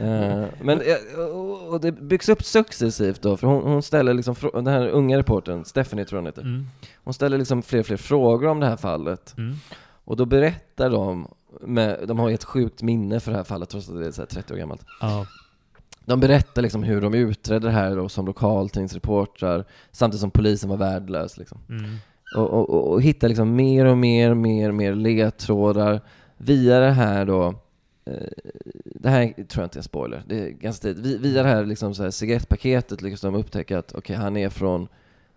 [0.00, 4.66] Eh, men, eh, och- det byggs upp successivt då, för hon, hon ställer liksom, den
[4.66, 6.66] här unga reportern, Stephanie tror hon heter, Mm.
[7.04, 9.34] hon ställer liksom fler och fler frågor om det här fallet.
[9.38, 9.54] Mm.
[10.04, 11.28] Och då berättar de,
[11.60, 14.10] med, de har ju ett sjukt minne för det här fallet trots att det är
[14.10, 14.80] så här 30 år gammalt.
[15.00, 15.26] Ja.
[16.08, 20.76] De berättar liksom hur de utredde det här då som lokaltidningsreportrar, samtidigt som polisen var
[20.76, 21.58] värdelös liksom.
[21.68, 21.84] Mm.
[22.36, 26.00] Och, och, och, och hittar liksom mer och mer, mer, mer ledtrådar
[26.36, 27.46] via det här då
[28.04, 28.12] eh,
[28.84, 31.04] det här tror jag inte är en spoiler, det är ganska tidigt.
[31.06, 34.48] Vi- Via det här, liksom så här cigarettpaketet lyckas de upptäcka att okej, han är
[34.50, 34.88] från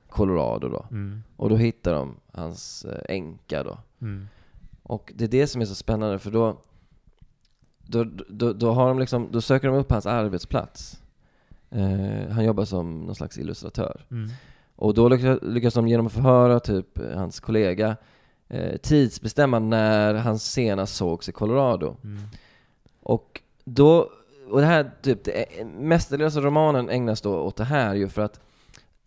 [0.10, 0.86] Colorado då.
[0.92, 1.24] Mm.
[1.38, 3.78] Och då hittar de hans eh, änka då.
[4.02, 4.28] Mm.
[4.84, 6.58] Och det är det som är så spännande för då
[7.86, 11.02] då, då, då, har de liksom, då söker de upp hans arbetsplats.
[11.70, 14.06] Eh, han jobbar som någon slags illustratör.
[14.12, 14.30] Mm.
[14.76, 17.96] Och då lyckas, lyckas de genom att förhöra typ hans kollega
[18.50, 21.96] eh, tidsbestämma när han senast sågs i Colorado.
[22.04, 22.22] Mm.
[23.02, 24.10] Och då,
[24.50, 28.40] och det här typ, det mestadels romanen ägnas då åt det här ju för att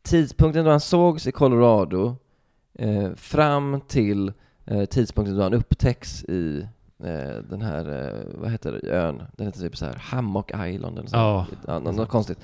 [0.02, 2.16] tidpunkten då han sågs i Colorado
[2.78, 4.32] eh, fram till
[4.64, 6.68] eh, tidpunkten då han upptäcks i eh,
[7.48, 9.22] den här, eh, vad heter ön?
[9.36, 11.16] Den heter typ så här Hammock Island eller så.
[11.16, 11.46] Ja.
[11.66, 12.38] Ja, något, konstigt.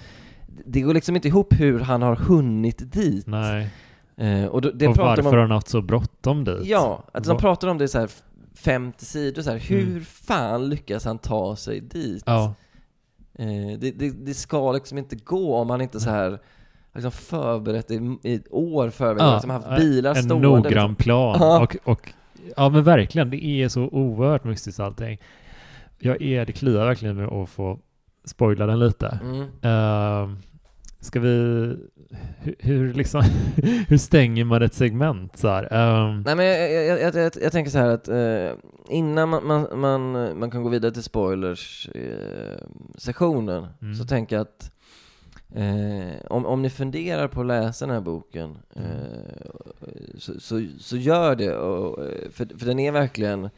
[0.67, 3.27] Det går liksom inte ihop hur han har hunnit dit.
[3.27, 3.71] Nej.
[4.17, 6.59] Eh, och det och pratar de varför om, har han haft så bråttom dit?
[6.65, 8.11] Ja, att de Va- pratar om det så här
[8.55, 9.59] 50 sidor så här.
[9.59, 10.05] hur Mm.
[10.05, 12.23] fan lyckas han ta sig dit?
[12.27, 12.55] Ja.
[13.39, 13.47] Eh,
[13.79, 16.39] det, det, det ska liksom inte gå om man inte så här
[16.95, 20.49] liksom förberett i, i år förväg, Ja, liksom haft bilar en stående.
[20.49, 21.37] noggrann plan.
[21.41, 21.61] Ja.
[21.63, 22.13] Och, och,
[22.57, 25.19] ja men verkligen, det är så oerhört mystiskt allting.
[25.99, 27.79] Jag är, det kliar verkligen med att få
[28.25, 29.19] spoila den lite.
[29.23, 29.41] Mm.
[29.41, 30.29] Uh,
[31.01, 31.29] ska vi,
[32.39, 33.23] hur, hur liksom,
[33.89, 35.73] hur stänger man ett segment så här?
[35.73, 38.51] Ehm, Nej men jag, jag, jag, jag, jag tänker så här att eh,
[38.89, 43.95] innan man, man, man, man kan gå vidare till spoilers-sektionen Mm.
[43.95, 44.71] så tänker jag att
[45.55, 49.51] eh, om, om ni funderar på att läsa den här boken eh,
[50.19, 53.51] så, så, så gör det, och, eh, för, för den är verkligen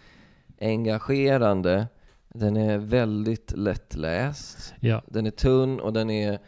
[0.60, 1.86] engagerande,
[2.28, 6.38] den är väldigt lättläst, ja, den är tunn och den är eh,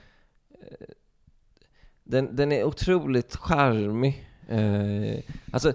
[2.04, 4.28] den, den är otroligt charmig.
[4.48, 5.18] Eh,
[5.52, 5.72] alltså,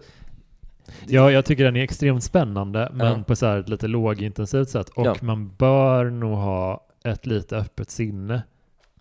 [1.07, 3.23] ja, jag tycker den är extremt spännande men Ja.
[3.23, 4.89] på så här lite lågintensivt sätt.
[4.89, 5.15] Och Ja.
[5.21, 8.41] man bör nog ha ett lite öppet sinne.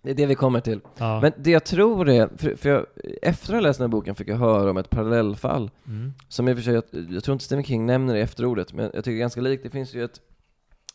[0.01, 0.81] Det är det vi kommer till.
[0.97, 1.21] Ja.
[1.21, 2.85] Men det jag tror är, för, för jag,
[3.21, 6.13] efter att ha läst den här boken fick jag höra om ett parallellfall mm.
[6.27, 8.73] som i och för sig, jag, jag tror inte Stephen King nämner det i efterordet,
[8.73, 9.63] men jag tycker det är ganska likt.
[9.63, 10.21] Det finns ju ett,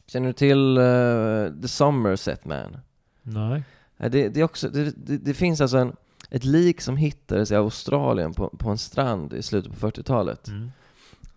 [0.07, 2.77] känner du till eh, The Somerset Man?
[3.23, 3.63] Nej.
[3.97, 5.97] Det, det, är också, det, det, finns alltså en,
[6.31, 10.49] ett lik som hittades i Australien på, på en strand i slutet på 40-talet.
[10.49, 10.71] Mm.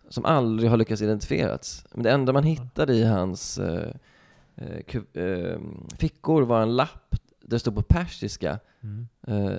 [0.09, 1.85] som aldrig har lyckats identifierats.
[1.93, 3.91] Men det enda man hittade i hans eh,
[5.97, 7.15] fickor var en lapp
[7.49, 9.07] det stod på persiska, Mm.
[9.27, 9.57] eh,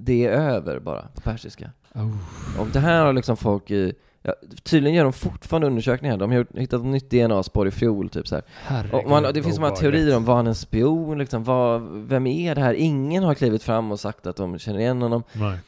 [0.00, 1.70] det är över bara, på persiska.
[1.94, 2.16] Oh.
[2.60, 6.46] Och det här har liksom folk i, ja, tydligen gör de fortfarande undersökningar, de har
[6.58, 8.44] hittat ett nytt DNA-spår i fjol, typ så här.
[8.62, 9.80] Herregud, Och man, det finns många obehagligt.
[9.80, 12.74] teorier om, var han en spion, liksom, vad, vem är det här?
[12.74, 15.22] Ingen har klivit fram och sagt att de känner igen honom.
[15.32, 15.58] Nej.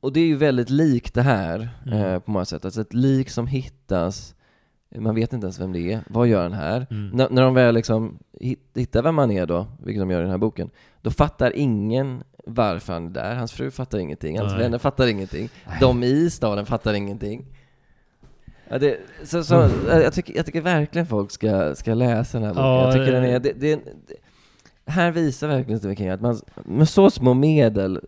[0.00, 1.98] Och det är ju väldigt likt det här Mm.
[2.02, 2.64] eh, på många sätt.
[2.64, 4.34] Alltså ett lik som hittas,
[4.94, 6.86] man vet inte ens vem det är, vad gör han här?
[6.90, 7.08] Mm.
[7.08, 10.22] När, när de väl liksom hit- hittar vem han är då, vilket de gör i
[10.22, 10.70] den här boken,
[11.02, 13.34] då fattar ingen varför han är där.
[13.34, 14.62] Hans fru fattar ingenting, hans Nej.
[14.62, 15.48] vänner fattar ingenting,
[15.80, 17.46] de i staden fattar ingenting.
[18.68, 19.70] Ja, det, så, så, Mm.
[20.02, 22.64] jag, tycker, jag tycker verkligen folk ska, ska läsa den här boken.
[22.66, 23.80] Ja, jag tycker den är, det, det,
[24.86, 28.00] här visar verkligen Stephen King att man med så små medel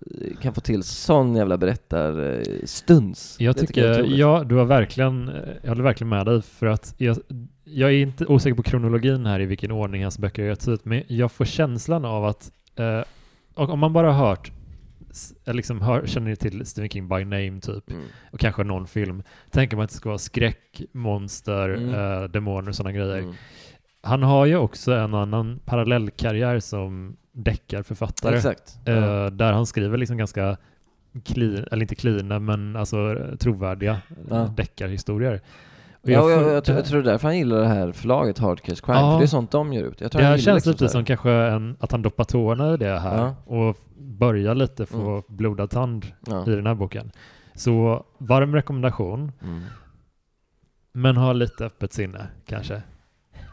[0.42, 3.36] kan få till sån jävla berättarstuns.
[3.38, 4.18] Jag Det tycker, otroligt.
[4.18, 5.30] ja, du har verkligen,
[5.62, 7.16] jag håller verkligen med dig för att jag,
[7.64, 10.84] jag är inte osäker på kronologin här i vilken ordning hans böcker har getts ut,
[10.84, 13.00] men jag får känslan av att eh,
[13.54, 14.52] om man bara har hört,
[15.44, 18.02] liksom hör, känner till Stephen King by name typ, Mm.
[18.32, 21.94] och kanske någon film, tänker man att det ska vara skräck, monster, Mm.
[21.94, 23.18] eh, demoner och sådana grejer.
[23.18, 23.34] Mm.
[24.02, 28.37] Han har ju också en annan parallellkarriär som deckarförfattare.
[28.37, 28.78] Exakt.
[28.87, 29.30] Eh, Ja.
[29.30, 30.56] Där han skriver liksom ganska
[31.24, 34.37] clean, eller inte cleana, men alltså trovärdiga Ja.
[34.37, 34.54] ja.
[34.56, 35.40] deckarhistorier.
[36.02, 38.61] Och Ja, och jag, jag, tror- jag tror därför han gillar det här förlaget Hard
[38.61, 39.12] Case Crime, Ja.
[39.12, 40.00] för det är sånt de ger ut.
[40.00, 42.98] Jag tror det här känns lite som kanske en, att han doppar tårna i det
[42.98, 43.34] här Ja.
[43.54, 45.22] och börjar lite få Mm.
[45.28, 46.46] blodad tand Ja.
[46.46, 47.11] i den här boken.
[47.54, 49.62] Så varm rekommendation, Mm.
[50.92, 52.82] men ha lite öppet sinne kanske.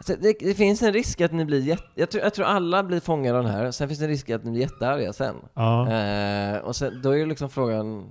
[0.08, 1.84] Så det, det finns en risk att ni blir jätte...
[1.96, 4.30] Jag tror, jag tror alla blir fångade av den här, sen finns det en risk
[4.30, 5.36] att ni blir jättearga sen.
[5.54, 5.92] Ja.
[5.92, 8.04] Eh, och sen, då är ju liksom frågan...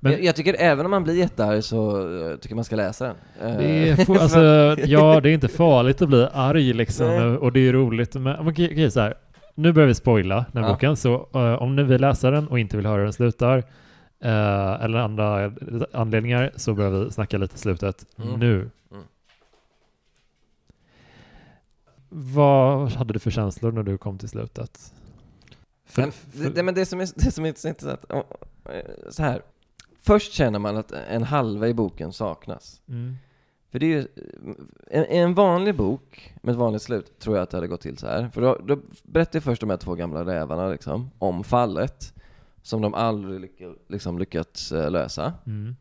[0.00, 2.00] Men- jag, jag tycker även om man blir jättearg så
[2.30, 3.16] eh, tycker man ska läsa den.
[3.50, 4.38] Eh, Det är, alltså,
[4.90, 7.22] ja, det är inte farligt att bli arg liksom, Nej.
[7.36, 8.14] och det är roligt.
[8.14, 9.14] Men okej, okej, så här.
[9.54, 10.74] nu börjar vi spoila den här Ja.
[10.74, 13.58] boken, så eh, om ni vill läsa den och inte vill höra hur den slutar,
[14.24, 15.52] eh, eller andra
[15.92, 18.40] anledningar, så börjar vi snacka lite i slutet Mm.
[18.40, 18.54] nu.
[18.92, 19.02] Mm.
[22.08, 24.92] Vad hade du för känslor när du kom till slutet?
[25.86, 28.20] För, Men, det, det, men det som är, det som är så intressant, eh,
[29.10, 29.42] så här.
[30.02, 32.80] Först känner man att en halva i boken saknas.
[32.88, 33.16] mm,
[33.72, 34.06] För det är ju,
[34.90, 37.98] en, en vanlig bok med ett vanligt slut tror jag att det hade gått till
[37.98, 38.28] så här.
[38.34, 42.14] För då, då berättar jag först de här två gamla rävarna liksom, om fallet,
[42.62, 45.32] som de aldrig lycka, liksom, lyckats eh, lösa.
[45.46, 45.76] mm,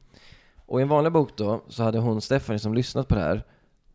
[0.66, 3.44] Och i en vanlig bok då, så hade hon, Stephanie, som lyssnat på det här,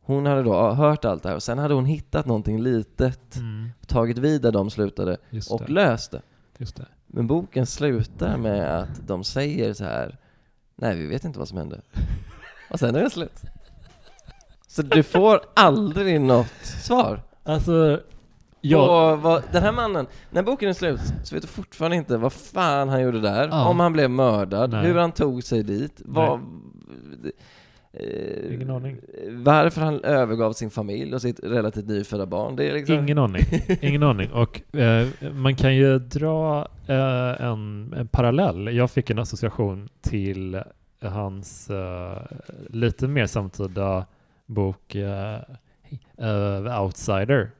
[0.04, 3.68] Hon hade då hört allt det här och sen hade hon hittat någonting litet, Mm.
[3.86, 5.72] tagit vid där de slutade Just och det.
[5.72, 6.22] löst det.
[6.58, 6.86] Det.
[7.06, 10.18] Men boken slutar med att de säger så här
[10.76, 11.80] Nej, vi vet inte vad som hände.
[12.70, 13.40] Och sen är det slut.
[14.68, 17.22] Så du får aldrig något svar.
[17.44, 18.00] Alltså,
[18.60, 19.16] jag...
[19.16, 22.88] Vad, den här mannen, när boken är slut så vet du fortfarande inte vad fan
[22.88, 23.68] han gjorde där, Ja.
[23.68, 24.86] om han blev mördad, Nej.
[24.86, 26.40] hur han tog sig dit, vad,
[27.92, 28.96] eh, Ingen aning.
[29.28, 32.56] varför han övergav sin familj och sitt relativt nyfödda barn.
[32.56, 32.94] Det är liksom...
[32.98, 33.42] Ingen aning.
[33.80, 34.30] Ingen aning.
[34.32, 38.76] Och eh, man kan ju dra eh, en, en parallell.
[38.76, 40.62] Jag fick en association till
[41.00, 42.18] hans eh,
[42.68, 44.06] lite mer samtida
[44.46, 47.50] bok eh, Outsider.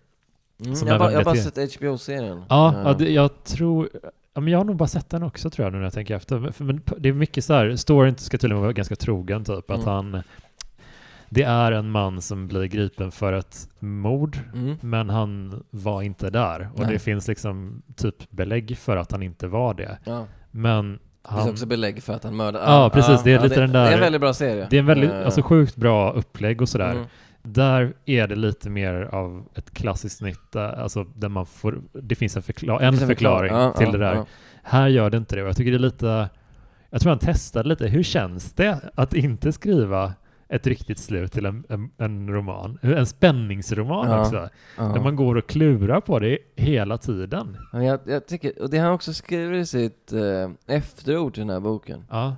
[0.65, 2.45] Mm, jag, har bara, jag bara sett HBO-serien.
[2.49, 3.89] Ja, Eh, ja det, jag tror...
[4.35, 6.17] Ja, men jag har nog bara sett den också tror jag nu när jag tänker
[6.17, 6.39] efter.
[6.39, 9.71] Men, för, men det är mycket så här, storyn ska tydligen vara ganska trogen typ.
[9.71, 9.89] Att Mm.
[9.89, 10.23] han...
[11.29, 14.77] Det är en man som blir gripen för ett mord, mm.
[14.81, 16.69] men han var inte där.
[16.75, 16.93] Och Nej.
[16.93, 19.99] det finns liksom typ belägg för att han inte var det.
[20.05, 20.27] Ja.
[20.51, 21.39] Men Det han...
[21.39, 22.65] finns också belägg för att han mördade.
[22.65, 24.67] Ja, precis, det är lite den där- Det är en väldigt bra serie.
[24.71, 26.91] Det är en väldigt, Eh, alltså sjukt bra upplägg och sådär.
[26.93, 27.05] mm.
[27.43, 32.15] Där är det lite mer av ett klassiskt snitt, eh, alltså där man får, det
[32.15, 34.15] finns en, förkla- en förklaring Ja, till ja, det där.
[34.15, 34.27] ja.
[34.63, 36.29] Här gör det inte det och jag tycker det är lite,
[36.91, 40.13] jag tror han testade lite, hur känns det att inte skriva
[40.49, 42.79] ett riktigt slut till en, en, en roman?
[42.83, 44.83] En spänningsroman Ja, också, Ja.
[44.85, 47.57] där man går och klurar på det hela tiden.
[47.73, 51.51] Men jag, jag tycker, och det han också skrivit i sitt eh, efterord till den
[51.51, 52.05] här boken.
[52.11, 52.37] Ja,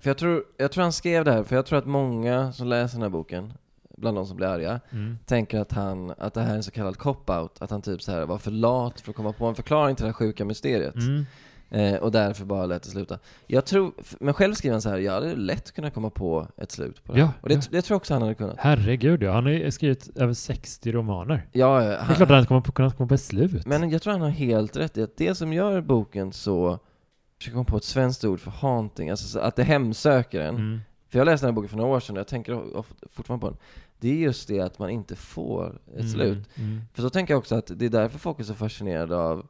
[0.00, 2.66] För jag tror, jag tror han skrev det här, för jag tror att många som
[2.68, 3.52] läser den här boken,
[3.96, 5.18] bland de som blir arga, mm.
[5.26, 8.12] tänker att han, att det här är en så kallad cop-out, att han typ så
[8.12, 10.94] här var för lat för att komma på en förklaring till det här sjuka mysteriet.
[10.94, 11.26] Mm.
[11.70, 13.18] Eh, och därför bara lät det sluta.
[13.46, 16.70] Jag tror, men själv skriver han så här, jag hade lätt kunnat komma på ett
[16.72, 17.20] slut på det.
[17.20, 17.60] Ja, Och det, ja.
[17.70, 18.56] det tror jag också han hade kunnat.
[18.58, 21.46] Herregud ja, han har ju skrivit över 60 romaner.
[21.52, 23.66] Ja, Det är klart att han kommer på- kunna komma på ett slut.
[23.66, 26.78] Men jag tror han har helt rätt i att det som gör boken så,
[27.38, 30.56] försöker komma på ett svenskt ord för haunting, alltså så att det hemsöker en.
[30.56, 30.80] Mm.
[31.08, 33.50] För jag läste den här boken för några år sedan och jag tänker fortfarande på
[33.50, 33.58] den.
[34.00, 36.08] Det är just det att man inte får ett Mm.
[36.08, 36.48] slut.
[36.56, 36.80] Mm.
[36.94, 39.46] För så tänker jag också att det är därför folk är så fascinerade av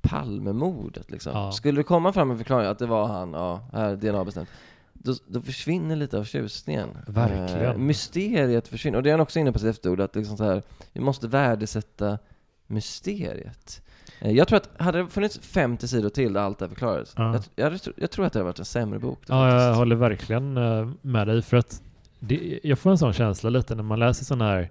[0.00, 1.32] Palmemordet liksom.
[1.32, 1.52] Ja.
[1.52, 4.48] Skulle det komma fram en förklaring att det var han, ja, här DNA bestämt.
[4.92, 6.88] Då, då försvinner lite av tjusningen.
[7.06, 7.70] Verkligen.
[7.72, 8.96] Eh, mysteriet försvinner.
[8.98, 11.28] Och det är han också inne på sitt efterord, att liksom så här, vi måste
[11.28, 12.18] värdesätta
[12.66, 13.82] mysteriet.
[14.20, 17.14] Eh, Jag tror att, hade det funnits 50 sidor till där allt det här förklarades,
[17.16, 17.40] Ja.
[17.56, 19.18] jag, jag, jag tror att det hade varit en sämre bok.
[19.26, 19.78] Ja, jag faktiskt.
[19.78, 21.82] håller verkligen eh, med dig för att
[22.26, 24.70] det, jag får en sån känsla lite när man läser sån här,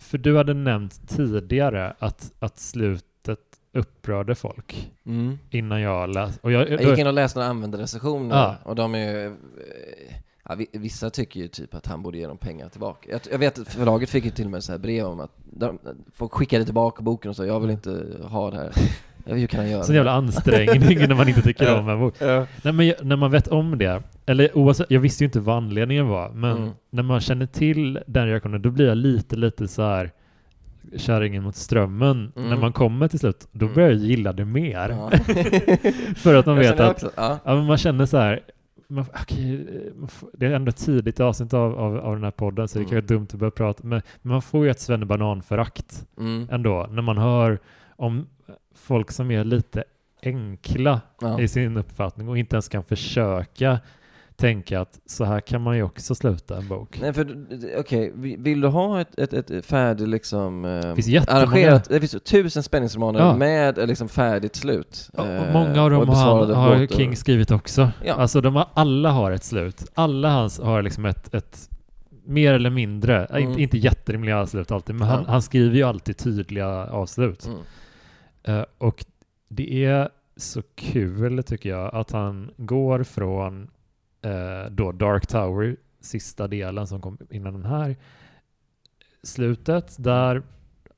[0.00, 3.38] för du hade nämnt tidigare att, att slutet
[3.72, 5.38] upprörde folk Mm.
[5.50, 6.50] innan jag läste.
[6.50, 8.56] Jag, Jag gick in och läste några användarrecensioner Ja.
[8.64, 9.36] och de är ju,
[10.44, 13.10] ja, vi- vissa tycker ju typ att han borde ge dem pengar tillbaka.
[13.10, 15.30] Jag, jag vet att förlaget fick ju till och med så här brev om att
[15.44, 15.78] de,
[16.14, 18.72] folk skickade tillbaka boken och sa jag vill inte ha det här.
[19.24, 22.14] Hur kan han göra sån jävla ansträngning när man inte tycker om en bok.
[22.20, 26.08] Nej, men när man vet om det, eller oavsett, jag visste ju inte vad anledningen
[26.08, 26.70] var, men Mm.
[26.90, 30.10] när man känner till den reaktionen, då blir jag lite, lite så här
[30.96, 32.32] kärringen mot strömmen.
[32.36, 32.48] Mm.
[32.48, 33.74] När man kommer till slut, då Mm.
[33.74, 34.88] börjar jag gilla det mer.
[34.88, 35.10] Ja.
[36.16, 37.38] För att man vet att ja.
[37.44, 38.40] Ja, men man känner så här,
[38.88, 42.78] man, får- det är ändå ett tidigt avsnitt av, av, av den här podden så
[42.78, 42.90] det Mm.
[42.90, 46.48] kanske är dumt att börja prata, men, men man får ju ett svennebananförakt Mm.
[46.50, 47.58] ändå när man hör
[47.96, 48.26] om
[48.90, 49.84] folk som är lite
[50.22, 51.40] enkla Ja.
[51.40, 53.78] i sin uppfattning och inte ens kan försöka
[54.36, 56.98] tänka att så här kan man ju också sluta en bok.
[57.00, 57.46] Nej för,
[57.78, 61.42] okej, vi- vill du ha ett, ett, ett färdigt liksom eh, Det finns jättemånga.
[61.46, 63.36] arrangerat, det finns tusen spänningsromaner Ja.
[63.36, 65.10] med eh, liksom färdigt slut.
[65.12, 66.86] Och, Eh, och många av dem har, har.
[66.86, 67.90] King skrivit också.
[68.04, 68.14] Ja.
[68.14, 69.84] Alltså de har, alla har ett slut.
[69.94, 71.70] Alla hans har liksom ett, ett
[72.24, 73.48] mer eller mindre, Mm.
[73.50, 77.46] inte, inte jätterimliga avslut alltid, men han, han skriver ju alltid tydliga avslut.
[77.46, 77.58] Mm.
[78.42, 79.04] Eh, och
[79.48, 83.70] det är så kul tycker jag att han går från
[84.22, 87.96] eh, då Dark Tower, sista delen som kom innan den här,
[89.22, 90.42] slutet där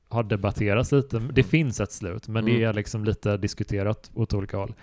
[0.09, 1.19] har debatterats lite.
[1.19, 2.69] Det finns ett slut, men det Mm.
[2.69, 4.73] är liksom lite diskuterat åt olika håll.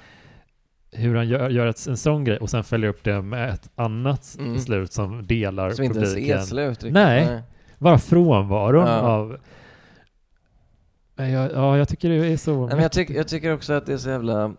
[0.93, 3.71] Hur han gör, gör ett, en sån grej och sen följer upp det med ett
[3.75, 4.59] annat Mm.
[4.59, 6.43] slut som delar Som inte ens är publiken.
[6.47, 6.93] slut riktigt.
[6.93, 7.43] Nej.
[7.79, 9.01] Bara frånvaron Ja.
[9.01, 9.37] av...
[11.21, 12.61] Men jag, ja, jag tycker det är så...
[12.61, 14.55] Nej, men jag, tycker, jag tycker också att det är så jävla...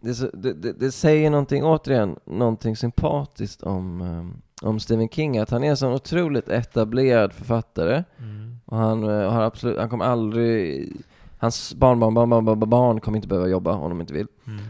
[0.00, 5.38] Det, så, det, det, det säger någonting, återigen, någonting sympatiskt om, eh, om Stephen King,
[5.38, 8.04] att han är en sån otroligt etablerad författare.
[8.18, 8.56] Mm.
[8.64, 10.92] Och han eh, har absolut, han kommer aldrig...
[11.38, 14.26] Hans barnbarn, barn, barn, barn, barn kommer inte behöva jobba om de inte vill.
[14.46, 14.64] Mm.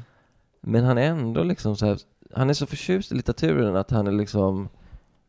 [0.60, 1.98] Men han är ändå liksom så här,
[2.34, 4.68] han är så förtjust i litteraturen att han är liksom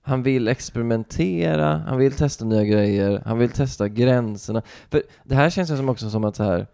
[0.07, 4.61] Han vill experimentera, han vill testa nya grejer, han vill testa gränserna.
[4.89, 6.67] För det här känns ju som också som att så här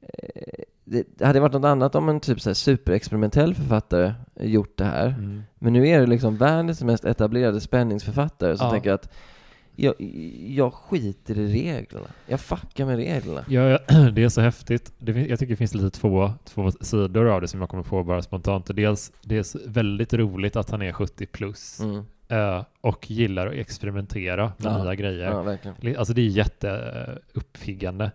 [0.00, 4.84] eh, det hade varit något annat om en typ så här superexperimentell författare gjort det
[4.84, 5.06] här.
[5.08, 5.42] Mm.
[5.58, 8.72] Men nu är det liksom världens mest etablerade spänningsförfattare som Ja.
[8.72, 9.12] tänker att
[9.78, 9.94] jag,
[10.48, 12.06] jag skiter i reglerna.
[12.26, 13.44] Jag fuckar med reglerna.
[13.48, 13.78] Ja,
[14.12, 14.92] det är så häftigt.
[14.98, 18.04] Det, jag tycker det finns lite två, två sidor av det som jag kommer på
[18.04, 18.70] bara spontant.
[18.76, 22.04] Dels, det är väldigt roligt att han är 70 plus Mm.
[22.28, 24.82] Eh, och gillar att experimentera med Ja.
[24.84, 25.58] nya grejer.
[25.80, 28.10] Ja, Alltså det är jätteuppfiggande.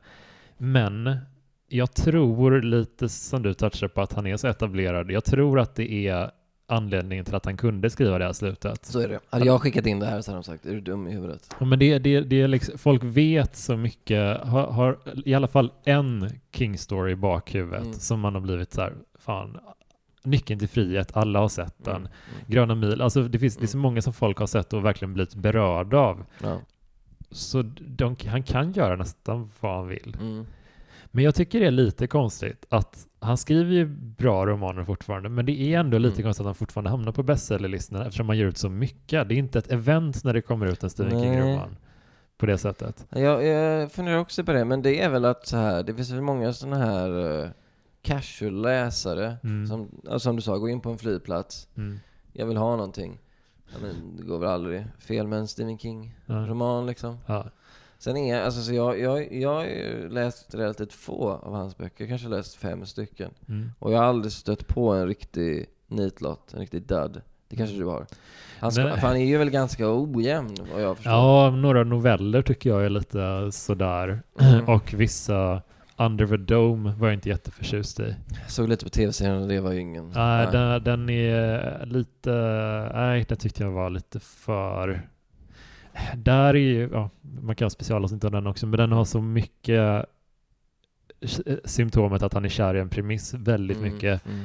[0.58, 1.18] Men
[1.68, 5.12] jag tror lite som du touchar på att han är så etablerad.
[5.12, 6.32] Jag tror att det är
[6.68, 8.86] anledningen till att han kunde skriva det här slutet.
[8.86, 9.20] Så är det.
[9.30, 11.56] Hade jag skickat in det här så hade de sagt, är du dum i huvudet?
[11.60, 15.48] Ja, men det, det, det är liksom, folk vet så mycket, har, har i alla
[15.48, 17.94] fall en King Story i bakhuvudet Mm.
[17.94, 19.58] som man har blivit så här, fan,
[20.24, 21.96] Nyckeln till frihet, alla har sett den.
[21.96, 22.10] Mm.
[22.48, 23.82] Gröna mil, alltså det finns det är så Mm.
[23.82, 26.26] många som folk har sett och verkligen blivit berörda av.
[26.44, 26.60] Ja.
[27.32, 30.18] Så de, han kan göra nästan vad han vill.
[30.22, 30.46] Mm.
[31.14, 33.86] Men jag tycker det är lite konstigt att han skriver ju
[34.18, 36.24] bra romaner fortfarande, men det är ändå lite Mm.
[36.24, 39.30] konstigt att han fortfarande hamnar på bestsellerlistorna eftersom han ger ut så mycket.
[39.30, 41.22] Det är inte ett event när det kommer ut en Stephen.
[41.24, 41.76] King-roman
[42.38, 43.06] på det sättet.
[43.10, 46.12] Jag, jag funderar också på det, men det är väl att så här, det finns
[46.12, 47.52] väl många sådana här
[48.10, 49.68] uh, casual-läsare Mm.
[49.68, 52.00] som, som du sa, gå in på en flygplats, Mm.
[52.34, 53.20] jag vill ha någonting.
[53.74, 57.18] Ja, men det går väl aldrig fel med en Stephen King-roman liksom.
[57.26, 57.46] Ja.
[57.98, 62.08] Sen är alltså, så jag, jag, jag har ju läst relativt få av hans böcker,
[62.08, 63.32] kanske läst fem stycken.
[63.48, 63.72] Mm.
[63.80, 67.22] Och jag har aldrig stött på en riktig nitlott, en riktig dud.
[67.48, 68.06] Det kanske du har.
[68.60, 71.14] Han, ska, han är ju väl ganska ojämn vad jag förstår.
[71.14, 74.24] ja, några noveller tycker jag är lite sådär.
[74.40, 74.70] Mm.
[74.76, 75.62] Och vissa
[76.06, 78.16] Under the Dome var jag inte jätteförtjust i.
[78.42, 80.08] Jag såg lite på tv-serien och det var ju ingen...
[80.10, 80.52] Nej, nej.
[80.52, 82.32] den, den är lite...
[82.94, 85.02] Nej, den tyckte jag var lite för...
[86.16, 86.90] Där är ju...
[86.94, 87.10] Ja,
[87.42, 90.06] man kan ha specialavsnitt av den också, men den har så mycket
[91.66, 94.26] symptomet att han är kär i en premiss väldigt Mm, mycket.
[94.26, 94.42] mm.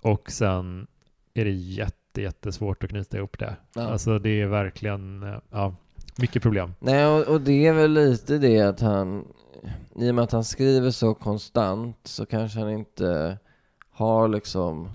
[0.00, 0.86] Och sen
[1.34, 3.56] är det jätte, jättesvårt att knyta ihop det.
[3.74, 3.82] Ja.
[3.82, 5.24] Alltså det är verkligen...
[5.50, 5.74] Ja,
[6.18, 6.74] mycket problem.
[6.80, 9.24] Nej, och, och det är väl lite det att han...
[9.96, 13.38] I och med att han skriver så konstant så kanske han inte
[13.90, 14.90] har liksom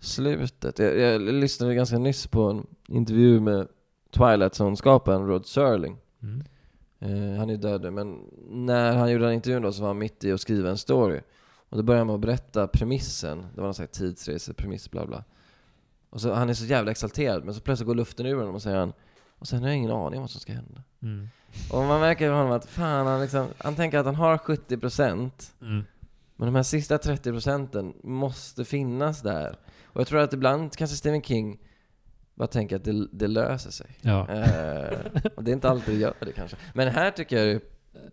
[0.00, 0.78] slutet.
[0.78, 3.68] Jag, jag lyssnade ganska nyss på en intervju med
[4.10, 5.96] Twilight Zone-skaparen Rod Serling.
[6.22, 6.42] Mm.
[6.98, 8.18] Eh, han är död nu, men
[8.48, 11.20] när han gjorde den intervjun då så var han mitt i att skriva en story.
[11.68, 13.38] Och då började han med att berätta premissen.
[13.38, 15.24] Det var någon slags tidsresepremiss, bla bla.
[16.10, 18.62] Och så, han är så jävla exalterad, men så plötsligt går luften ur honom och
[18.62, 18.92] säger han
[19.38, 20.82] och sen har jag ingen aning om vad som ska hända.
[21.02, 21.28] Mm.
[21.70, 25.30] Och man märker på honom att fan, han, liksom, han tänker att han har 70%
[25.62, 25.84] Mm.
[26.36, 29.56] men de här sista 30 procenten måste finnas där.
[29.84, 31.58] Och jag tror att ibland kanske Stephen King
[32.34, 33.86] bara tänker att det, det löser sig.
[34.00, 34.28] Ja.
[34.28, 34.98] Eh,
[35.36, 36.56] och det är inte alltid det gör det kanske.
[36.74, 37.60] Men här tycker jag det är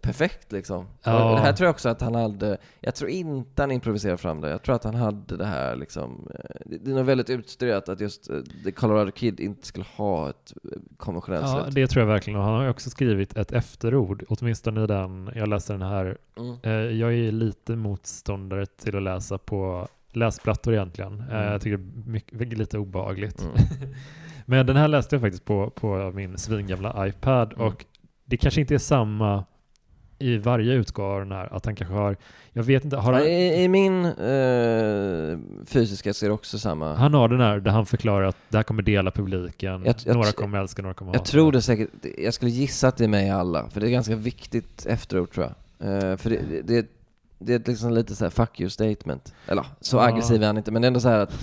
[0.01, 0.87] perfekt liksom.
[1.03, 1.31] Ja.
[1.31, 4.49] Det här tror jag också att han hade, jag tror inte han improviserade fram det.
[4.49, 7.99] Jag tror att han hade det här liksom, eh, det är nog väldigt utstuderat att
[7.99, 11.75] just eh, The Colorado Kid inte skulle ha ett eh, konventionellt ja, slut.
[11.75, 12.39] det tror jag verkligen.
[12.39, 16.17] Och han har ju också skrivit ett efterord, åtminstone i den, jag läste den här
[16.37, 16.99] Mm.
[16.99, 21.13] Jag är lite motståndare till att läsa på läsplattor egentligen.
[21.29, 21.51] Mm.
[21.51, 23.41] Jag tycker det är mycket, lite obehagligt.
[23.41, 23.53] Mm.
[24.45, 27.67] Men den här läste jag faktiskt på, på min svingamla iPad Mm.
[27.67, 27.85] och
[28.25, 29.45] det kanske inte är samma
[30.21, 32.15] i varje utgåva av den här, att han kanske har,
[32.53, 36.95] jag vet inte, har han, I, I min eh, fysiska det också samma.
[36.95, 40.15] han har den här där han förklarar att det här kommer dela publiken, Jag- jag-
[40.15, 41.31] några kommer älska, några kommer Jag hata.
[41.31, 43.91] tror det säkert, jag skulle gissa att det är med i alla, för det är
[43.91, 45.87] ganska viktigt efteråt tror jag.
[46.11, 46.87] Eh, för det, det, det,
[47.39, 49.33] det är liksom lite så här fuck you statement.
[49.47, 50.01] Eller så Ja.
[50.07, 51.33] aggressiv är han inte, men det är ändå så här att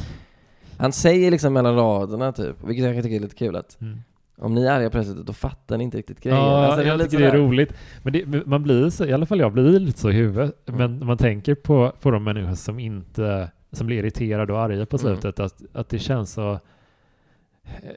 [0.79, 3.99] han säger liksom mellan raderna typ, vilket jag kan tycka är lite kul att Mm.
[4.39, 6.39] Om ni är arga på det sättet, då fattar ni inte riktigt grejen.
[6.39, 7.43] Ja, Alltså, jag tycker det är sådär.
[7.43, 7.75] roligt.
[8.03, 10.69] Men det, man blir så, i alla fall jag blir lite så i huvudet.
[10.69, 10.79] Mm.
[10.79, 14.97] Men man tänker på, på de människor som inte, som blir irriterade och arga på
[14.97, 15.17] Mm.
[15.17, 16.59] slutet, att, att det känns så,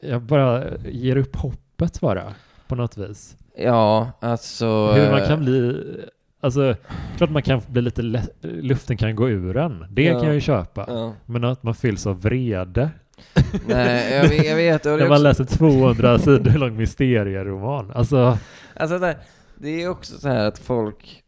[0.01, 2.33] jag bara ger upp hoppet bara,
[2.67, 3.37] på något vis.
[3.57, 4.91] Ja, alltså...
[4.91, 5.83] Hur man kan bli,
[6.39, 6.75] alltså,
[7.17, 8.01] klart man kan bli lite,
[8.41, 9.85] luften kan gå ur en.
[9.89, 10.13] Det Ja.
[10.19, 10.85] kan jag ju köpa.
[10.87, 11.13] Ja.
[11.25, 12.89] Men att man fylls av vrede.
[13.67, 17.91] Nej, jag vet, jag vet När är man också, läser 200 sidor lång mysterieroman.
[17.95, 18.37] Alltså,
[18.75, 19.17] alltså det,
[19.55, 21.23] det är också så här att folk,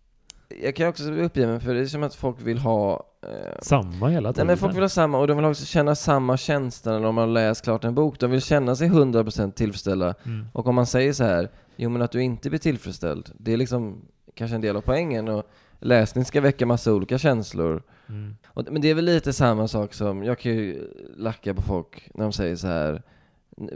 [0.62, 3.30] jag kan också bli uppgiven för det är som att folk vill ha eh,
[3.62, 4.48] samma hela Nej tiden.
[4.48, 7.28] men folk vill ha samma, och de vill också känna samma känsla när de har
[7.28, 8.20] läst klart en bok.
[8.20, 10.16] De vill känna sig 100% tillfredsställda.
[10.26, 10.46] Mm.
[10.54, 13.58] Och om man säger så här, jo men att du inte blir tillfredsställd, det är
[13.58, 14.02] liksom
[14.36, 15.28] kanske en del av poängen.
[15.28, 15.44] Och
[15.84, 17.84] läsning ska väcka massa olika känslor.
[18.10, 18.36] Mm.
[18.48, 22.10] Och, men det är väl lite samma sak som, jag kan ju lacka på folk
[22.14, 23.02] när de säger så här,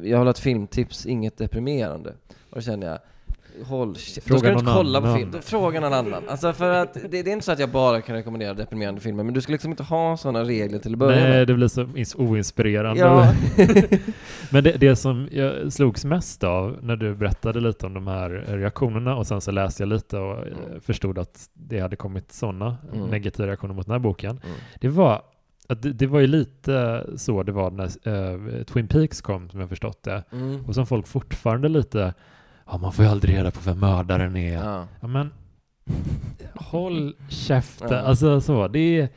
[0.04, 2.10] jag har ett filmtips, inget deprimerande.
[2.50, 3.00] Och då känner jag,
[3.66, 3.94] håll.
[3.94, 5.18] Då Fråga ska du inte någon kolla på annan.
[5.20, 6.24] film, då fråga någon annan.
[6.28, 9.24] Alltså för att det, det är inte så att jag bara kan rekommendera deprimerande filmer,
[9.24, 11.84] men du ska liksom inte ha sådana regler till att börja Nej, det blir så
[11.84, 13.00] ins- oinspirerande.
[13.02, 13.34] Ja.
[14.52, 18.30] Men det, det som jag slogs mest av när du berättade lite om de här
[18.48, 20.82] reaktionerna och sen så läste jag lite och eh, Mm.
[20.82, 23.08] förstod att det hade kommit sådana Mm.
[23.10, 24.30] negativa reaktioner mot den här boken.
[24.46, 24.58] Mm.
[24.82, 25.22] Det var
[25.68, 29.70] det, det var ju lite så det var när eh, Twin Peaks kom, som jag
[29.70, 30.24] förstått det.
[30.32, 30.66] Mm.
[30.66, 32.14] Och som folk fortfarande lite,
[32.68, 34.54] ja man får ju aldrig reda på vem mördaren är.
[34.54, 35.08] Ja, Ja.
[35.08, 35.32] men
[36.56, 37.88] håll käften.
[37.92, 37.98] Ja.
[38.00, 39.10] Alltså så, det är,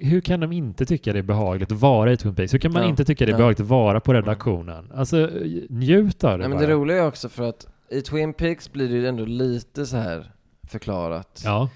[0.00, 2.54] hur kan de inte tycka det är behagligt att vara i Twin Peaks?
[2.54, 2.88] Hur kan man Ja.
[2.88, 4.92] inte tycka det är behagligt att vara på redaktionen?
[4.94, 5.30] Alltså
[5.68, 6.66] njut av det Nej, men bara.
[6.66, 9.96] det roliga är också för att i Twin Peaks blir det ju ändå lite så
[9.96, 10.32] här
[10.62, 11.42] förklarat.
[11.44, 11.68] Ja.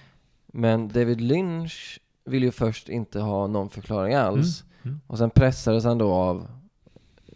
[0.46, 4.64] Men David Lynch vill ju först inte ha någon förklaring alls.
[4.84, 5.00] Mm.
[5.06, 6.46] Och sen pressades han då av,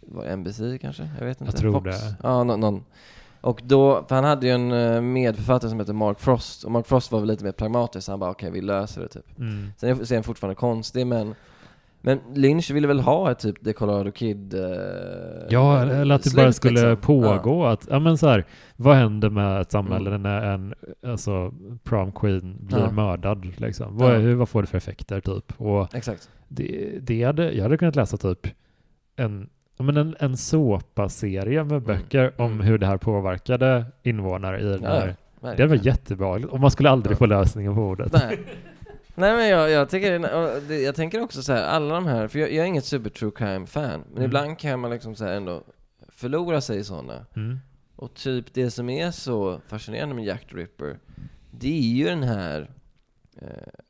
[0.01, 1.09] var NBC kanske?
[1.19, 1.51] Jag vet inte.
[1.53, 1.83] Jag tror Fox?
[2.01, 2.15] det.
[2.23, 2.83] Ja, nå- någon.
[3.41, 6.63] Och då, för han hade ju en eh, medförfattare som heter Mark Frost.
[6.63, 9.07] Och Mark Frost var väl lite mer pragmatisk, så han bara okej vi löser det
[9.07, 9.39] typ.
[9.39, 9.71] Mm.
[9.77, 11.35] Sen är, han fortfarande konstig men
[12.01, 14.61] men Lynch ville väl ha ett typ The Colorado Kid eh,
[15.49, 16.97] Ja, eller att det bara skulle liksom.
[16.97, 17.65] pågå.
[17.65, 20.21] Att, ja men så här, vad händer med ett samhälle Mm.
[20.21, 20.73] när en
[21.07, 22.91] alltså, prom queen blir Ja.
[22.91, 23.45] mördad?
[23.59, 23.97] Liksom?
[23.97, 24.17] Vad, Ja.
[24.17, 25.53] hur, vad får det för effekter typ?
[25.61, 26.29] Och Ja, exakt.
[26.47, 28.47] det, det hade, jag hade kunnat läsa typ
[29.15, 29.49] en, ja,
[29.83, 32.65] men en, en såpaserie med böcker om Mm.
[32.67, 35.15] hur det här påverkade invånare i den Ja, här.
[35.57, 36.51] Det var jättebehagligt.
[36.51, 37.17] Och man skulle aldrig Ja.
[37.17, 38.11] få lösningen på ordet.
[38.13, 38.39] Nej.
[39.15, 42.49] Nej men jag, jag, tycker, jag tänker också så här, alla de här, för jag,
[42.53, 44.23] jag är inget super true crime fan, men Mm.
[44.25, 45.63] ibland kan man liksom så här ändå
[46.09, 47.25] förlora sig i sådana.
[47.35, 47.59] Mm.
[47.95, 50.97] Och typ det som är så fascinerande med Jack the Ripper,
[51.51, 52.69] det är ju den här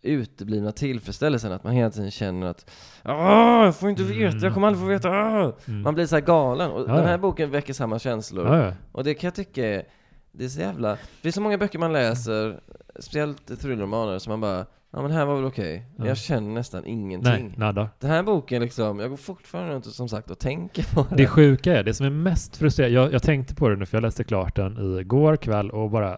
[0.02, 2.70] uteblivna tillfredsställelsen, att man hela tiden känner att
[3.06, 5.54] Åh, jag får inte veta, jag kommer aldrig få veta, åh!
[5.68, 5.82] Mm.
[5.82, 7.18] Man blir så här galen, och Ja, den här ja.
[7.18, 8.56] boken väcker samma känslor.
[8.58, 8.74] Ja.
[8.92, 9.84] Och det kan jag tycka är,
[10.32, 12.60] det är så jävla, det är så många böcker man läser,
[13.00, 16.06] speciellt thrillerromaner, som man bara, ja men här var väl okej, Ja.
[16.08, 17.32] jag känner nästan ingenting.
[17.48, 17.90] Nej, nada.
[18.00, 21.16] Den här boken liksom, jag går fortfarande runt och som sagt och tänker på Det
[21.16, 21.28] det.
[21.28, 24.02] sjuka är, det som är mest frustrerande, jag, jag tänkte på det nu för jag
[24.02, 26.18] läste klart den igår kväll och bara,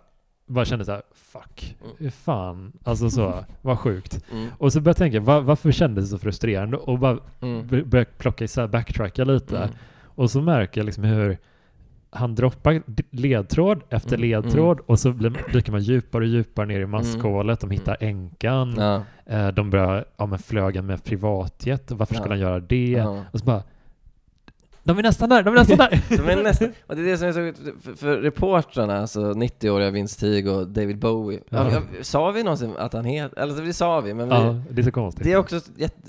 [0.52, 2.12] bara kände så här, fuck, Mm.
[2.12, 4.24] fan, alltså så, vad sjukt.
[4.32, 4.47] Mm.
[4.58, 6.78] Och så började jag tänka, va, varför kändes det så frustrerande?
[6.78, 7.68] Och bara Mm.
[7.68, 9.58] började plocka isär, backtracka lite.
[9.58, 9.70] Mm.
[10.04, 11.38] Och så märker jag liksom hur
[12.14, 12.82] han droppar
[13.12, 17.60] ledtråd efter Mm, ledtråd och så blir, dyker man djupare och djupare ner i maskhålet.
[17.60, 18.76] De hittar änkan.
[18.78, 19.04] Ja.
[19.26, 21.91] Eh, de börjar, ja men flög med privatjet?
[21.91, 22.45] Varför skulle Ja.
[22.45, 22.91] han göra det?
[22.91, 23.24] Ja.
[23.32, 23.64] Och så bara,
[24.84, 26.01] de är nästan där, de är nästan där!
[26.17, 27.53] De är nästan, och det är det som är så,
[27.84, 31.57] för, för reportrarna, alltså 90-åriga Vince Teague och David Bowie, Ja.
[31.71, 31.82] ja.
[31.97, 34.82] ja, sa vi någonsin att han heter, eller det sa vi, men vi, ja, det
[34.82, 35.23] är så konstigt.
[35.23, 35.59] det är också,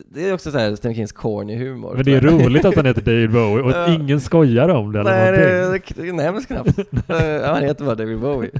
[0.09, 1.93] det är också så här Stephen Kings corny humor.
[1.95, 3.95] men det är roligt att han heter David Bowie och Ja.
[3.95, 5.33] ingen skojar om det eller Nej,
[5.97, 6.79] det, det, nämns knappt.
[7.09, 8.51] Eh, ja, han heter bara David Bowie.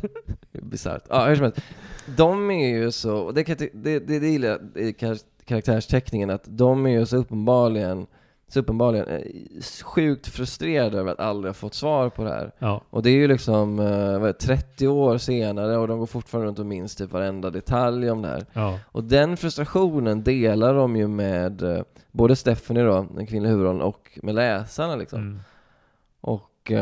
[0.63, 1.03] Bisarrt.
[1.09, 1.61] Ja, hur som helst.
[2.17, 6.31] De är ju så, och det, jag det, det, det gillar jag i kar- karaktärsteckningen,
[6.31, 8.07] att de är ju så uppenbarligen,
[8.53, 12.53] så uppenbarligen eh, sjukt frustrerade över att aldrig ha fått svar på det här.
[12.59, 16.07] Ja, Och det är ju liksom eh, är det, 30 år senare och de går
[16.07, 18.47] fortfarande runt och minns typ varenda detalj om det här.
[18.53, 23.83] ja, Och den frustrationen delar de ju med eh, både Stephanie då, den kvinnliga huvudrollen,
[23.83, 25.19] och med läsarna liksom.
[25.19, 25.39] mm.
[26.21, 26.73] Och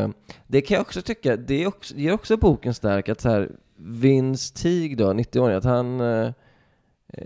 [0.47, 3.51] det kan jag också tycka, det är också, ger också boken stark att så här,
[3.75, 6.01] Vince Teague då, 90-åring, att han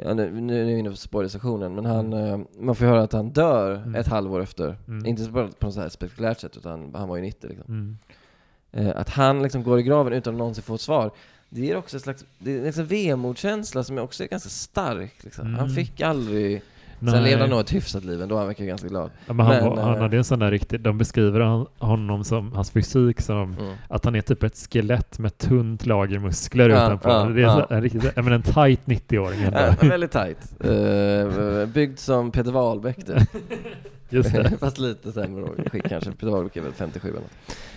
[0.04, 3.14] Ja, nu, nu är vi inne på spoilersektionen, men han, eh, man får höra att
[3.14, 3.96] han dör Mm.
[3.96, 4.76] ett halvår efter.
[4.88, 5.06] Mm.
[5.06, 7.66] Inte bara på något så här spektakulärt sätt, utan han var ju 90 liksom.
[7.68, 7.98] Mm.
[8.72, 11.12] Eh, att han liksom går i graven utan att någonsin få ett svar.
[11.50, 15.24] Det ger också ett slags, det är liksom vemodskänsla som är också är ganska stark
[15.24, 15.46] liksom.
[15.46, 15.76] Han Mm.
[15.76, 16.62] fick aldrig,
[17.14, 17.30] sen Nej.
[17.30, 19.10] levde han nog ett hyfsat liv ändå, han verkar ganska glad.
[19.28, 22.24] Ja, men han, Men, var, han eh, hade en sån där riktigt, de beskriver honom
[22.24, 23.74] som, hans fysik som Mm.
[23.90, 27.10] att han är typ ett skelett med tunt lager muskler Ja, utanpå.
[27.10, 27.68] ja, det är ja.
[27.70, 29.60] en riktigt, jag menar en tight 90-åring ändå.
[29.60, 30.38] Ja, väldigt tight.
[30.60, 33.18] Eh, byggd som Peter Wahlbeck typ.
[34.10, 34.52] Just det.
[34.60, 36.12] Fast lite sämre skick kanske.
[36.12, 37.32] Peter Wahlbeck är väl 57 eller något.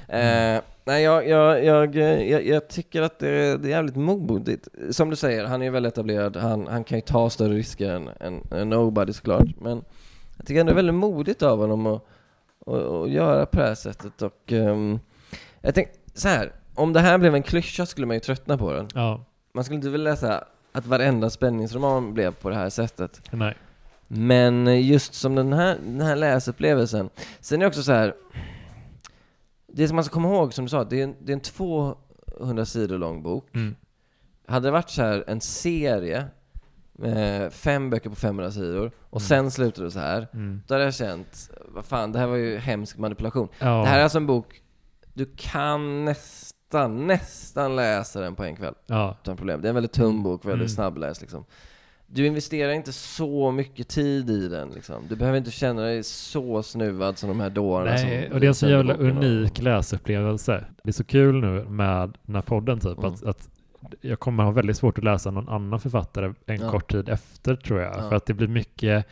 [0.09, 4.69] Eh, nej, jag, jag, jag, jag, jag tycker att det, det är jävligt modigt.
[4.91, 6.37] Som du säger, han är ju väldigt etablerad.
[6.37, 9.61] Han, han kan ju ta större risker än, än, än Nobody såklart.
[9.61, 9.85] Men
[10.37, 12.03] jag tycker ändå det är väldigt modigt av honom att,
[12.67, 14.23] att, att göra på det här sättet.
[14.23, 14.99] Och ehm,
[15.61, 16.53] jag tänkte så här.
[16.75, 18.89] Om det här blev en klyscha skulle man ju tröttna på den.
[18.95, 23.21] Ja, Man skulle inte vilja läsa att varenda spänningsroman blev på det här sättet.
[23.31, 23.55] nej.
[24.11, 27.11] Men just som den här, den här läsupplevelsen.
[27.41, 28.15] Sen är det också så här.
[29.73, 31.41] Det som man ska komma ihåg, som du sa, det är en, det är en
[31.41, 33.49] 200 sidor lång bok.
[33.55, 33.77] Mm.
[34.47, 36.27] Hade det varit så här en serie
[37.05, 38.91] Eh, fem böcker på 500 sidor.
[39.11, 39.29] Och Mm.
[39.29, 40.29] sen slutade det så här.
[40.33, 40.63] Mm.
[40.67, 43.49] Då hade jag känt, vad fan, det här var ju hemsk manipulation.
[43.59, 43.67] Ja.
[43.83, 44.63] Det här är alltså en bok,
[45.15, 48.75] du kan nästan, nästan läsa den på en kväll.
[48.87, 49.17] ja.
[49.23, 49.61] Utan problem.
[49.63, 50.69] Det är en väldigt tunn bok, väldigt Mm.
[50.69, 51.45] snabbläst liksom.
[52.11, 55.03] Du investerar inte så mycket tid i den liksom.
[55.09, 58.47] Du behöver inte känna dig så snuvad som de här dårarna Nej, som och det
[58.47, 60.65] är en så jävla unik läsupplevelse.
[60.83, 63.13] Det är så kul nu med den här podden typ, Mm.
[63.15, 63.49] att, att
[64.01, 66.71] jag kommer ha väldigt svårt att läsa någon annan författare en Ja.
[66.71, 67.97] kort tid efter tror jag.
[67.99, 68.09] Ja.
[68.09, 69.07] För att det blir mycket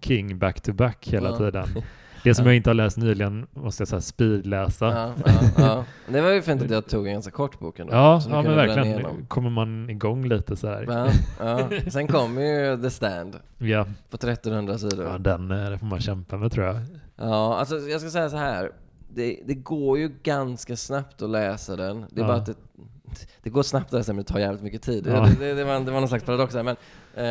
[0.00, 1.38] King back to back hela Ja.
[1.38, 1.66] tiden.
[2.28, 2.50] Det som Ja.
[2.50, 4.86] jag inte har läst nyligen måste jag säga speedläsa.
[4.86, 5.84] Ja, ja, ja.
[6.08, 7.92] Det var ju fint att jag tog en ganska kort bok ändå.
[7.92, 8.84] Ja, ja men verkligen.
[8.86, 9.26] igenom.
[9.28, 11.10] Kommer man igång lite så här.
[11.38, 11.68] Ja.
[11.90, 15.04] Sen kommer ju The Stand Ja, på 1300 sidor.
[15.06, 16.76] ja den eh, det får man kämpa med tror jag.
[17.16, 18.70] Ja, alltså jag ska säga så här.
[19.14, 22.04] Det, det går ju ganska snabbt att läsa den.
[22.10, 22.54] Det är bara att det,
[23.42, 25.04] det går snabbt att läsa men det tar jävligt mycket tid.
[25.04, 25.10] Det,
[25.40, 26.62] det, det, var, det var någon slags paradox här.
[26.62, 26.76] Men
[27.14, 27.26] eh,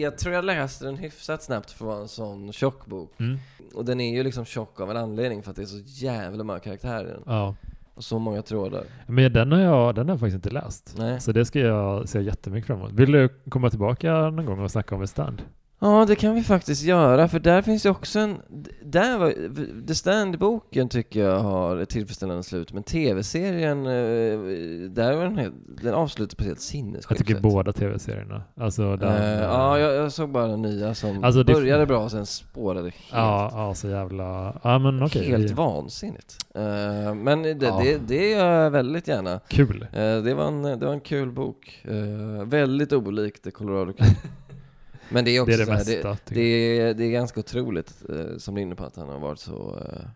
[0.00, 3.12] jag tror jag läste den hyfsat snabbt för att vara en sån tjock bok.
[3.20, 3.38] Mm.
[3.74, 6.44] Och den är ju liksom tjock av en anledning för att det är så jävla
[6.44, 7.22] många karaktärer i den.
[7.26, 7.54] Ja.
[7.94, 8.84] Och så många trådar.
[9.06, 10.94] Men den har jag, den har jag faktiskt inte läst.
[10.98, 11.20] Nej.
[11.20, 12.92] Så det ska jag se jättemycket fram emot.
[12.92, 15.42] Vill du komma tillbaka någon gång och snacka om ett stand?
[15.84, 18.36] Ja, det kan vi faktiskt göra, för där finns ju också en...
[18.84, 19.30] Där var,
[19.86, 25.54] The Stand-boken tycker jag har ett tillfredsställande slut, men tv-serien, eh, där var den, helt,
[25.82, 27.42] den avslutas på ett helt Jag sinnessjukt tycker sätt.
[27.42, 28.42] båda tv-serierna.
[28.56, 32.10] Alltså den, Eh, ja, jag, jag såg bara den nya som Alltså, började bra och
[32.10, 32.94] sen spårade helt.
[33.12, 34.60] ja, ja, så jävla...
[34.62, 35.24] Ja men okej.
[35.30, 36.36] Helt vi- vansinnigt.
[36.54, 37.80] Eh, men det, Ja.
[37.84, 39.40] det, det gör jag väldigt gärna.
[39.48, 39.86] Kul.
[39.92, 41.84] Eh, det, var en, det var en kul bok.
[42.44, 44.06] Väldigt olikt The Colorado Kid.
[45.08, 46.08] Men det är Det också är det så här, mesta.
[46.10, 46.40] det, det,
[46.80, 49.38] är, det är ganska otroligt, eh, som du är inne på, att han har varit
[49.38, 50.06] så, eh,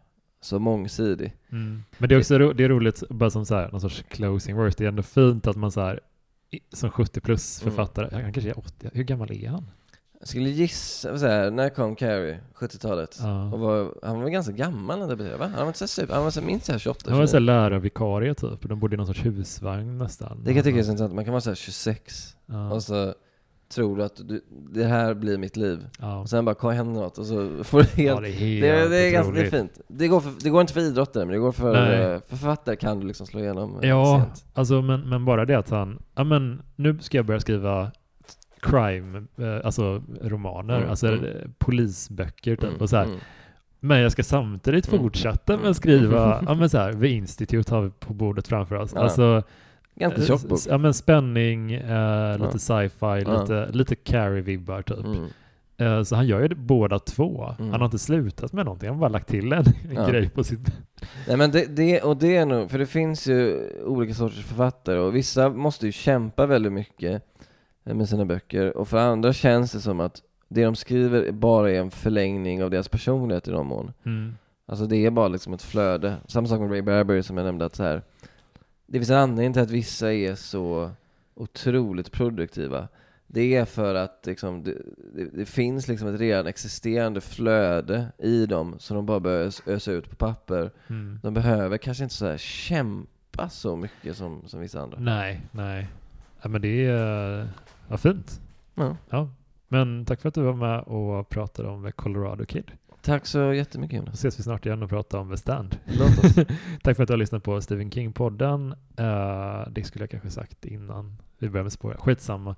[0.41, 1.37] så mångsidig.
[1.53, 1.82] Mm.
[1.99, 4.57] Men det är också ro, det är roligt, bara som så här, någon sorts closing
[4.57, 4.76] words.
[4.76, 6.01] Det är ändå fint att man så här,
[6.72, 7.74] som 70 plus Mm.
[7.74, 9.70] författare, han kanske är 80, hur gammal är han?
[10.20, 12.39] Jag skulle gissa, så här, när kom Carrie?
[12.55, 13.18] 70-talet?
[13.22, 13.53] Ja.
[13.53, 15.47] Och var, han var väl ganska gammal när han debuterade, va?
[15.47, 17.32] Han var inte så super, han var så minst så här 28, Han var så
[17.37, 17.47] här 29.
[17.47, 20.39] lärarvikarie typ, de bodde i någon sorts husvagn nästan.
[20.45, 22.70] Det kan jag tycka är så intressant, man kan vara så här 26 Ja.
[22.70, 23.14] och så
[23.74, 25.86] tror du att du, det här blir mitt liv.
[26.00, 26.18] Ja.
[26.20, 28.88] Och sen bara händer något och så får du helt ja, det är helt Det,
[28.88, 29.80] det, är ganska, det är fint.
[29.88, 32.00] Det går, för, det går inte för idrottare, men det går för, Nej.
[32.02, 34.44] eh, för författare kan du liksom slå igenom eh, Ja, sent.
[34.54, 37.90] alltså men, men bara det att han, ja men nu ska jag börja skriva
[38.60, 41.54] crime, eh, alltså romaner, Mm, alltså mm.
[41.58, 43.04] polisböcker typ Mm, och så här.
[43.04, 43.16] mm.
[43.80, 45.70] Men jag ska samtidigt Mm, fortsätta med mm.
[45.70, 48.92] att skriva, ja men så här, The Institute har vi på bordet framför oss.
[48.94, 49.00] Ja.
[49.00, 49.42] Alltså,
[49.97, 50.61] Ganska eh, tjock bok.
[50.68, 55.05] Ja men spänning, eh, lite sci-fi, lite, lite Carrie-vibbar typ.
[55.05, 55.26] Mm.
[55.78, 57.55] Eh, så han gör ju båda två.
[57.59, 57.70] Mm.
[57.70, 60.09] Han har inte slutat med någonting, han har bara lagt till en Ja.
[60.09, 60.61] grej på sitt...
[61.28, 64.99] Nej men det, det, och det är nog, för det finns ju olika sorters författare
[64.99, 67.22] och vissa måste ju kämpa väldigt mycket
[67.84, 71.70] eh, med sina böcker och för andra känns det som att det de skriver bara
[71.70, 73.92] är en förlängning av deras personlighet i någon mån.
[74.05, 74.36] Mm.
[74.68, 76.16] Alltså det är bara liksom ett flöde.
[76.26, 78.03] Samma sak med Ray Bradbury som jag nämnde att så här.
[78.87, 80.91] Det finns en anledning till att vissa är så
[81.34, 82.89] otroligt produktiva.
[83.26, 84.74] Det är för att liksom, det,
[85.32, 89.93] det, finns liksom ett redan existerande flöde i dem som de bara börjar ös- ösa
[89.93, 90.70] ut på papper.
[90.87, 91.20] Mm.
[91.22, 94.99] De behöver kanske inte så här kämpa så mycket som, som vissa andra.
[95.01, 95.89] Nej, nej.
[96.43, 97.49] Ja, men det är
[97.89, 98.41] ja, fint.
[98.74, 98.97] Ja.
[99.11, 99.30] Ja.
[99.68, 102.72] Men tack för att du var med och pratade om Colorado Kid.
[103.07, 104.14] Tack så jättemycket Jonas.
[104.14, 105.76] ses vi snart igen och pratar om The Stand.
[106.82, 108.74] Tack för att du har lyssnat på Stephen King-podden.
[108.96, 111.96] Eh, det skulle jag kanske sagt innan vi började med spåra.
[111.96, 112.57] Skitsamma.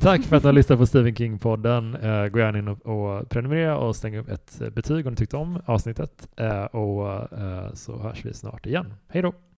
[0.00, 2.04] Tack för att du har lyssnat på Stephen King-podden.
[2.04, 5.36] Uh, gå gärna in och, och prenumerera och stäng upp ett betyg om du tyckte
[5.36, 6.28] om avsnittet.
[6.36, 7.28] Eh, och
[7.74, 8.94] så hörs vi snart igen.
[9.08, 9.32] Hej då!